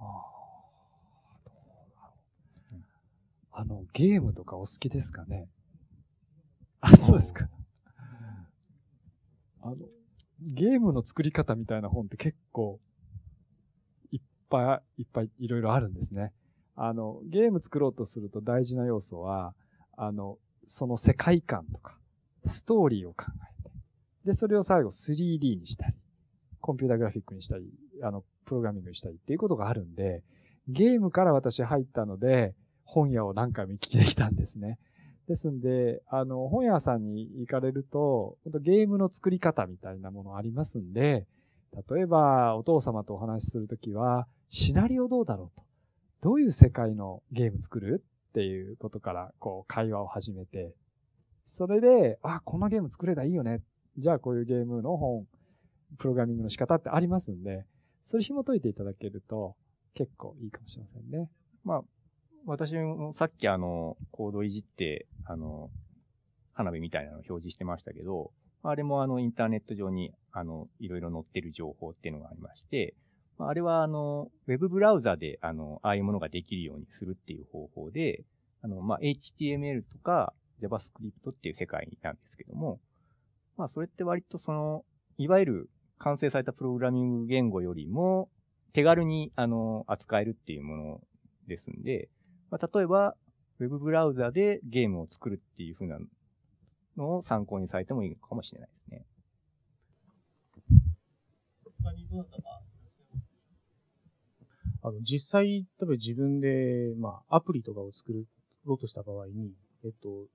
[3.50, 5.48] あの、ゲームとかお好きですかね？
[6.80, 7.48] あ、そうですか。
[9.62, 9.76] あの、
[10.40, 12.78] ゲームの作り方みたいな本って結構、
[14.12, 16.32] いっぱいいっぱいいろいろあるんですね。
[16.80, 19.54] あの、ゲーム作ろうとすると大事な要素は、
[19.96, 21.98] あの、その世界観とか、
[22.44, 23.24] ストーリーを考
[23.60, 23.70] えて、
[24.26, 25.94] で、それを最後 3D にしたり、
[26.60, 27.64] コンピュータグラフィックにしたり、
[28.02, 30.22] あの、プログラミングにしたりっていうことがあるんで、
[30.68, 32.54] ゲームから私入ったので、
[32.84, 34.78] 本屋を何回も行き来できたんですね。
[35.26, 41.26] ですんで、あの、本屋さんに行かれると、ゲームの作り方みたいなものありますんで、
[41.90, 45.67] 例えば、お父様とお話しするときは、シナリオどうだろうと。
[46.20, 50.74] どういう世界のゲーム作るっていうことから、こう、会話を始めて、
[51.46, 53.62] それで、あ、こんなゲーム作れたらいいよね。
[53.96, 55.26] じゃあ、こういうゲームの本、
[55.96, 57.64] プログラミングの仕方ってありますんで、
[58.02, 59.56] それ紐解いていただけると、
[59.94, 61.30] 結構いいかもしれませんね。
[61.64, 61.82] まあ、
[62.46, 65.70] 私もさっきあの、コードいじって、あの、
[66.52, 72.94] 花火みたいなのを表示してましたけど、あれもあの、インターネット上に、あの、いろいろ載ってる情報っていうのがありまして、
[73.38, 78.24] あれはあの、ウェブブラウザで、あの、ああいうものができるようにするっていう方法で、
[78.62, 82.80] あの、まあ、HTML とか JavaScript っていう世界なんですけども、
[83.56, 84.84] まあ、それって割とその、
[85.18, 88.28] いわゆる完成されたプログラミング言語よりも、
[88.72, 91.00] 手軽に、あの、扱えるっていうもの
[91.46, 92.08] ですんで、
[92.50, 93.14] まあ、例えば、
[93.60, 95.98] ウェブブラウザでゲームを作るっていう風な
[96.96, 99.04] のを参考にされてもいいかもしれないですね。
[104.88, 108.12] あの、実際、例えば自分で、まあ、アプリとかを作
[108.64, 109.52] ろうとした場合に、
[109.84, 110.26] えっと、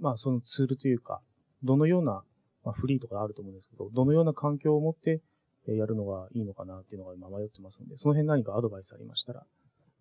[0.00, 1.20] まあ、そのツールというか、
[1.62, 2.22] どのような、
[2.64, 5.20] まあ、フリーとかあると思うんですけど、どのような環境を持って
[5.66, 9.44] やるのがいいのかなっていうのが今迷ってますので、その辺何かアドバイスありましたら、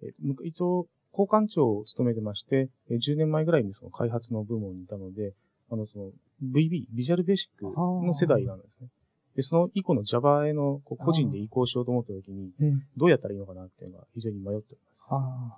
[0.04, 0.12] え
[0.44, 5.34] 一応、交換長を務めてまして、10年前ぐらいにその開発の部門にいたので、
[5.72, 6.12] あの、その
[6.44, 8.90] VB、ビジュアルベーシックの世代なんですね。
[9.38, 12.52] で、その以降の Java へのこう個人で移行しようと思った時に、
[12.98, 15.08] どうやったらいいのかなっていうのが非常に迷っております。
[15.12, 15.58] あ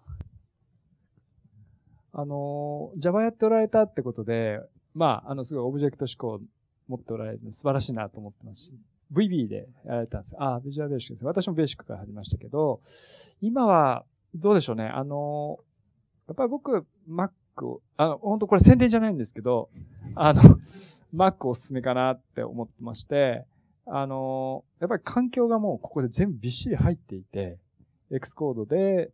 [2.12, 4.60] あの、Java やっておられたってことで、
[4.94, 6.40] まあ、あの、すごいオブジェクト思考を
[6.90, 8.74] 持っておられるの素晴らしいなと思ってますし、
[9.14, 10.36] VB でやられたんです。
[10.38, 11.26] ああ、ビジュアルベーシックです。
[11.26, 12.82] 私もベーシックから始めましたけど、
[13.40, 14.04] 今は、
[14.36, 14.88] どうでしょうね。
[14.88, 15.60] あの、
[16.28, 17.30] やっぱり僕、Mac
[17.62, 19.70] を、あの、本当これ宣伝じゃないんですけど、
[20.16, 20.42] あの、
[21.16, 23.46] Mac おすすめかなって思ってまして、
[23.92, 27.58] あの、やっぱり環境がもうここで全部びっしり入っていて、
[28.12, 29.12] X コードで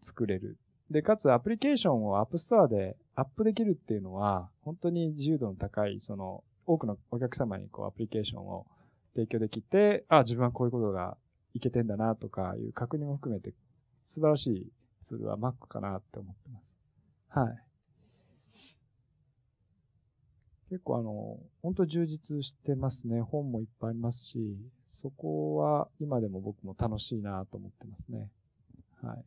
[0.00, 0.56] 作れる。
[0.90, 8.66] で、かつアプリケーションを App Store でアップできるっていうのは、本当に自由度の高い、その、多くのお客様にこうアプリケーションを
[9.14, 11.16] 提供できて、あ、自分はこういうことが
[11.54, 13.52] いけてんだなとかいう確認も含めて
[13.96, 14.72] 素晴らしい
[15.02, 16.76] ツールは Mac かなって思ってます。
[17.28, 17.67] はい。
[20.70, 23.22] 結構あの、本当充実してますね。
[23.22, 24.56] 本もいっぱいありますし、
[24.86, 28.28] そこは今でも僕も楽しいなと思ってますね。
[29.02, 29.24] はい。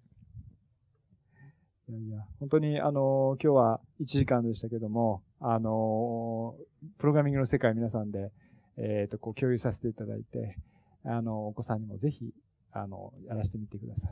[1.89, 6.56] いやいや、本当にあの、今日は1時間でしたけども、あの、
[7.00, 8.32] プログラミングの世界皆さんで、
[8.78, 10.58] えっ、ー、と、こう共有させていただいて、
[11.04, 12.34] あの、お子さんにもぜひ、
[12.72, 14.12] あの、やらせてみてください。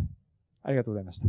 [0.63, 1.27] ありがとうございました。